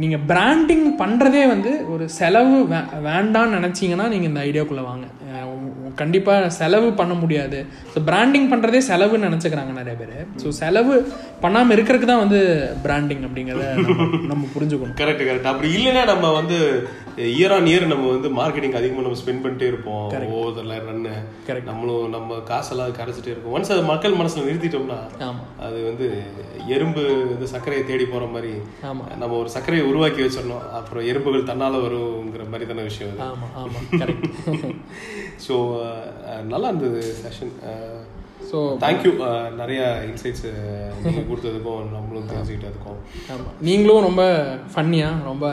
நீங்கள் 0.01 0.23
பிராண்டிங் 0.31 0.87
பண்ணுறதே 1.01 1.43
வந்து 1.53 1.73
ஒரு 1.95 2.05
செலவு 2.19 2.59
வே 2.71 2.79
வேண்டான்னு 3.09 3.57
நினச்சிங்கன்னா 3.59 4.07
நீங்கள் 4.13 4.31
இந்த 4.31 4.41
ஐடியாக்குள்ளே 4.49 4.85
வாங்க. 4.91 5.07
கண்டிப்பாக 6.01 6.49
செலவு 6.59 6.89
பண்ண 6.99 7.15
முடியாது. 7.23 7.59
ஸோ 7.93 7.99
பிராண்டிங் 8.09 8.47
பண்ணுறதே 8.53 8.81
செலவுன்னு 8.89 9.29
நினச்சிக்கிறாங்க 9.29 9.73
நிறைய 9.79 9.95
பேர். 10.01 10.15
ஸோ 10.43 10.49
செலவு 10.61 10.95
பண்ணாமல் 11.43 11.75
இருக்கிறதுக்கு 11.75 12.11
தான் 12.11 12.23
வந்து 12.25 12.41
பிராண்டிங் 12.85 13.25
அப்படிங்கிறத 13.29 13.67
நம்ம 14.31 14.43
புரிஞ்சுக்கணும். 14.55 14.97
கரெக்ட் 15.01 15.25
கரெக்ட் 15.29 15.51
அப்படி 15.53 15.71
இல்லைன்னா 15.79 16.05
நம்ம 16.13 16.31
வந்து 16.39 16.59
இயர் 17.39 17.55
ஆன் 17.57 17.69
இயர் 17.73 17.87
நம்ம 17.93 18.09
வந்து 18.15 18.29
மார்க்கெட்டிங் 18.41 18.79
அதிகமாக 18.81 19.05
நம்ம 19.07 19.19
ஸ்பெண்ட் 19.23 19.45
பண்ணிட்டே 19.45 19.69
இருப்போம். 19.73 20.07
ஒவ்வொருத்தரில் 20.37 20.87
ரன்னு 20.89 21.15
Correct. 21.49 21.67
நம்மளும் 21.71 22.15
நம்ம 22.17 22.41
காசெல்லாம் 22.53 22.97
கரைச்சிட்டே 23.01 23.33
இருப்போம். 23.35 23.55
ஒன்ஸ் 23.59 23.75
அது 23.77 23.85
மக்கள் 23.93 24.19
மனசுல 24.23 24.47
நிறுத்திட்டோம்னா 24.49 25.01
அது 25.69 25.79
வந்து 25.91 26.09
எறும்பு 26.77 27.05
வந்து 27.33 27.47
சர்க்கரையை 27.55 27.85
தேடி 27.91 28.05
போற 28.15 28.25
மாதிரி 28.35 28.53
நம்ம 29.23 29.33
ஒரு 29.43 29.51
சர்க்கரையை 29.83 29.93
உருவாக்கி 29.93 30.21
வச்சிடணும். 30.25 30.67
அப்புறம் 30.79 31.05
எறும்புகள் 31.11 31.49
தன்னால 31.51 31.75
வருங்கிற 31.85 32.43
மாதிரி 32.53 32.65
தானே 32.71 32.83
விஷயம் 32.89 33.21
ஆமாம் 33.29 33.55
ஆமாம் 33.63 33.87
கரெக்ட் 34.01 34.27
ஸோ 35.47 35.55
நல்லா 36.53 36.69
இருந்தது 36.71 37.01
செஷன் 37.23 37.53
ஸோ 38.51 38.59
தேங்க்யூ 38.85 39.11
நிறைய 39.61 39.83
இன்சைட்ஸ் 40.09 40.47
நீங்கள் 41.05 41.29
கொடுத்ததுக்கும் 41.29 41.93
நம்மளும் 41.97 42.31
தெரிஞ்சுக்கிட்டதுக்கும். 42.31 42.99
நீங்களும் 43.69 44.07
ரொம்ப 44.09 44.23
ஃபன்னியாக 44.73 45.27
ரொம்ப 45.31 45.47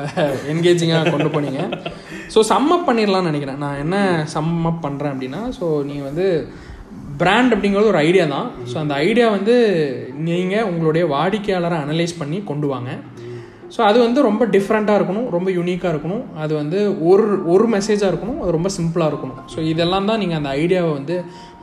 என்கேஜிங்காக 0.54 1.12
கொண்டு 1.13 1.30
போனீங்க. 1.36 1.62
ஸோ 2.34 2.42
சம்மப் 2.54 2.88
பண்ணிடலாம்னு 2.89 3.32
நினைக்கிறேன். 3.32 3.62
நான் 3.65 3.82
என்ன 3.84 3.98
சம்மப் 4.36 4.84
பண்ணுறேன் 4.88 5.13
அப்படின்னா 5.15 5.44
ஸோ 5.60 5.68
நீங்கள் 5.92 6.10
வந்து 6.10 6.28
பிராண்ட் 7.22 7.54
அப்படிங்கிறது 7.54 7.92
ஒரு 7.94 8.02
ஐடியா 8.08 8.26
தான். 8.36 8.50
ஸோ 8.72 8.76
அந்த 8.82 8.94
ஐடியா 9.08 9.30
வந்து 9.38 9.56
நீங்கள் 10.28 10.68
உங்களுடைய 10.72 11.06
வாடிக்கையாளரை 11.15 11.80
அனலைஸ் 11.86 12.20
பண்ணி 12.22 12.38
கொண்டு 12.52 12.68
வாங்க. 12.74 12.92
ஸோ 13.76 13.80
அது 13.90 13.98
வந்து 14.06 14.20
ரொம்ப 14.28 14.44
டிஃப்ரெண்ட்டாக 14.56 15.00
இருக்கணும் 15.00 15.28
ரொம்ப 15.36 15.50
யூனிக்காக 15.58 15.92
இருக்கணும். 15.94 16.24
அது 16.44 16.54
வந்து 16.62 16.80
ஒரு 17.12 17.26
ஒரு 17.54 17.66
மெசேஜாக 17.76 18.12
இருக்கணும் 18.12 18.40
அது 18.44 18.52
ரொம்ப 18.58 18.70
சிம்பிளாக 18.78 19.12
இருக்கணும். 19.12 19.40
ஸோ 19.54 19.60
இதெல்லாம் 19.72 20.08
தான் 20.12 20.22
நீங்கள் 20.24 20.40
அந்த 20.42 20.52
ஐடியாவை 20.62 20.92
வந்து 21.00 21.18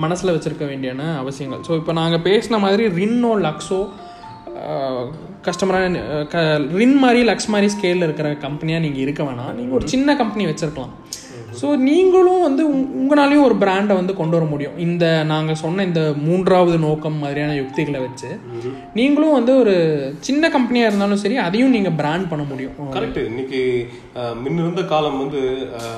மனசில் 0.04 0.34
வச்சுருக்க 0.34 0.66
வேண்டியான 0.72 1.02
அவசியங்கள். 1.22 1.62
ஸோ 1.68 1.74
இப்போ 1.80 1.94
நாங்கள் 2.00 2.24
பேசின 2.28 2.60
மாதிரி 2.66 2.86
ரின்னோ 3.00 3.32
லக்ஸோ 3.46 3.80
கஸ்டமராக 5.46 5.88
க 6.32 6.36
ரின் 6.78 6.96
மாதிரி 7.02 7.20
லக்ஸ் 7.30 7.50
மாதிரி 7.54 7.68
ஸ்கேலில் 7.74 8.06
இருக்கிற 8.06 8.28
கம்பெனியாக 8.44 8.82
நீங்கள் 8.84 9.04
இருக்க 9.04 9.22
வேணாம். 9.28 9.52
நீங்கள் 9.58 9.76
ஒரு 9.78 9.86
சின்ன 9.92 10.16
கம்பெனி 10.20 10.44
வச்சுருக்கலாம். 10.50 10.94
ஸோ 11.56 11.66
நீங்களும் 11.82 12.40
வந்து 12.40 12.62
உங்- 12.70 12.88
உங்களாலையும் 12.94 13.44
ஒரு 13.44 13.54
பிராண்டை 13.54 13.94
வந்து 13.94 14.14
கொண்டு 14.14 14.36
வர 14.36 14.46
முடியும். 14.46 14.78
இந்த 14.78 15.04
நாங்கள் 15.24 15.54
சொன்ன 15.54 15.84
இந்த 15.84 16.02
மூன்றாவது 16.18 16.78
நோக்கம் 16.78 17.18
மாதிரியான 17.18 17.54
யுக்திகளை 17.54 18.00
வச்சு 18.00 18.30
நீங்களும் 18.94 19.32
வந்து 19.32 19.52
ஒரு 19.58 19.74
சின்ன 20.20 20.50
கம்பெனியாக 20.50 20.90
இருந்தாலும் 20.90 21.16
சரி 21.16 21.36
அதையும் 21.44 21.70
நீங்கள் 21.70 21.92
பிராண்ட் 21.92 22.28
பண்ண 22.28 22.44
முடியும். 22.44 22.74
கரெக்ட் 22.96 23.20
இன்னைக்கு 23.24 23.60
முன்னிருந்த 24.40 24.84
காலம் 24.84 25.18
வந்து 25.18 25.40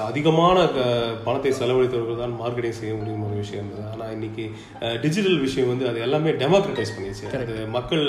அதிகமான 0.04 0.56
பணத்தை 1.24 1.52
செலவழித்தவர்கள் 1.52 2.18
தான் 2.18 2.36
மார்க்கெட்டிங் 2.40 2.78
செய்ய 2.80 2.94
முடியும் 2.94 3.24
ஒரு 3.24 3.36
விஷயம். 3.36 3.56
இருந்தது 3.60 3.86
ஆனால் 3.92 4.12
இன்னைக்கு 4.12 4.44
டிஜிட்டல் 5.02 5.40
விஷயம் 5.40 5.68
வந்து 5.68 5.88
அது 5.88 5.98
எல்லாமே 6.00 6.30
டெமோக்ரட்டைஸ் 6.42 6.94
பண்ணிடுச்சு. 6.94 7.24
அது 7.42 7.66
மக்கள் 7.70 8.04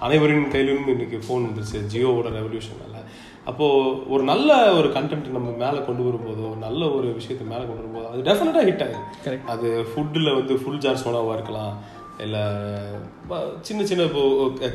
அனைவரின் 0.00 0.48
கையிலும் 0.48 0.88
இன்னைக்கு 0.88 1.18
ஃபோன் 1.24 1.46
வந்துருச்சு. 1.46 1.78
ஜியோவோட 1.92 2.28
ரெவல்யூஷனால 2.38 2.88
அப்போ 3.50 3.66
ஒரு 4.14 4.22
நல்ல 4.32 4.50
ஒரு 4.78 4.88
கண்டென்ட் 4.96 5.32
நம்ம 5.36 5.48
மேலே 5.62 5.78
கொண்டு 5.86 6.02
வரும்போதோ 6.08 6.44
ஒரு 6.50 6.60
நல்ல 6.66 6.82
ஒரு 6.96 7.08
விஷயத்தை 7.16 7.44
மேலே 7.52 7.64
கொண்டு 7.64 7.82
வரும்போது 7.82 8.10
அது 8.10 8.26
டெஃபினட்டாக 8.28 8.66
ஹிட் 8.68 8.84
ஆகுது. 8.84 9.38
அது 9.54 9.68
ஃபுட்டில் 9.90 10.36
வந்து 10.38 10.54
ஃபுல் 10.62 10.82
ஜார் 10.84 11.02
சோடாவாக 11.04 11.36
இருக்கலாம். 11.38 11.74
இல்லை 12.24 12.42
சின்ன 13.66 13.84
சின்ன 13.90 14.04
இப்போ 14.08 14.22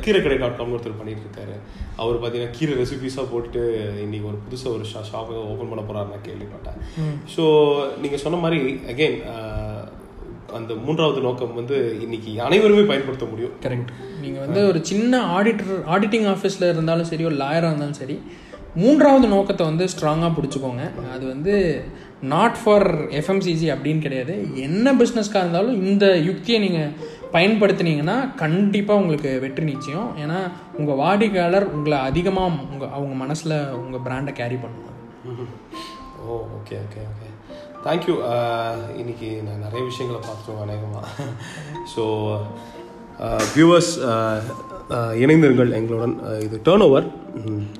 கீரை 0.04 0.18
கடை 0.22 0.36
டாட் 0.40 0.56
காம்னு 0.58 0.76
ஒருத்தர் 0.76 0.98
பண்ணிட்டு 0.98 1.22
இருக்காரு 1.26 1.54
அவர் 2.02 2.16
பார்த்தீங்கன்னா 2.22 2.56
கீரை 2.56 2.74
ரெசிபிஸாக 2.80 3.26
போட்டு 3.32 3.60
இன்னைக்கு 4.04 4.28
ஒரு 4.30 4.38
புதுசாக 4.46 4.74
ஒரு 4.76 4.84
ஷா 4.92 5.00
ஷாப்பை 5.10 5.36
ஓப்பன் 5.52 5.70
பண்ண 5.70 5.82
போறாரு 5.90 6.12
நான் 6.14 6.26
கேள்விப்பட்டேன். 6.28 6.78
ஸோ 7.34 7.44
நீங்கள் 8.02 8.22
சொன்ன 8.24 8.40
மாதிரி 8.44 8.58
அகெயின் 8.94 9.18
அந்த 10.58 10.74
மூன்றாவது 10.84 11.20
நோக்கம் 11.28 11.56
வந்து 11.60 11.78
இன்னைக்கு 12.04 12.30
அனைவருமே 12.48 12.84
பயன்படுத்த 12.90 13.26
முடியும். 13.30 13.54
கரெக்ட் 13.64 13.90
நீங்கள் 14.24 14.44
வந்து 14.44 14.60
ஒரு 14.72 14.82
சின்ன 14.90 15.22
ஆடிட்டர் 15.38 15.80
ஆடிட்டிங் 15.94 16.28
ஆஃபீஸில் 16.34 16.70
இருந்தாலும் 16.74 17.10
சரி 17.12 17.26
ஒரு 17.30 17.38
லாயராக 17.42 17.70
இருந்தாலும் 17.70 18.00
சரி 18.02 18.16
மூன்றாவது 18.80 19.26
நோக்கத்தை 19.34 19.64
வந்து 19.70 19.84
ஸ்ட்ராங்காக 19.92 20.32
பிடிச்சிக்கோங்க. 20.36 20.84
அது 21.14 21.24
வந்து 21.34 21.54
நாட் 22.32 22.58
ஃபார் 22.60 22.88
எஃப்எம்சிஜி 23.20 23.68
அப்படின்னு 23.74 24.04
கிடையாது. 24.06 24.34
என்ன 24.66 24.92
பிஸ்னஸ்க்காக 25.00 25.44
இருந்தாலும் 25.44 25.78
இந்த 25.90 26.06
யுக்தியை 26.28 26.58
நீங்கள் 26.66 26.92
பயன்படுத்துனீங்கன்னா 27.34 28.16
கண்டிப்பாக 28.42 29.00
உங்களுக்கு 29.02 29.30
வெற்றி 29.44 29.64
நிச்சயம். 29.72 30.08
ஏன்னா 30.22 30.38
உங்கள் 30.78 31.00
வாடிக்கையாளர் 31.02 31.66
உங்களை 31.76 31.98
அதிகமாக 32.10 32.54
உங்கள் 32.72 32.92
அவங்க 32.96 33.16
மனசில் 33.24 33.56
உங்கள் 33.82 34.04
பிராண்டை 34.06 34.34
கேரி 34.40 34.58
பண்ணுவாங்க. 34.62 34.94
ஓ 36.24 36.40
okay 36.58 36.76
okay 36.86 37.02
okay 37.10 37.28
thank you 37.84 38.14
இன்னைக்கு 39.00 39.28
நான் 39.46 39.64
நிறைய 39.66 39.82
விஷயங்களை 39.90 40.20
பார்த்துருவோம் 40.28 40.64
அநேகமாக 40.66 41.06
ஸோ 41.94 42.04
வியூவர்ஸ் 43.54 43.92
இணைந்திருங்கள் 45.22 45.70
எங்களுடன். 45.78 46.16
இது 46.46 46.56
டேர்ன் 46.66 46.84
ஓவர் 46.86 47.06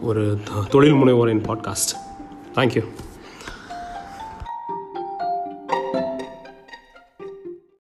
ஒரு 0.00 0.38
தொழில் 0.70 0.94
முனைவோரின் 0.94 1.44
பாட்காஸ்ட் 1.48 1.92
தேங்க்யூ 2.54 2.82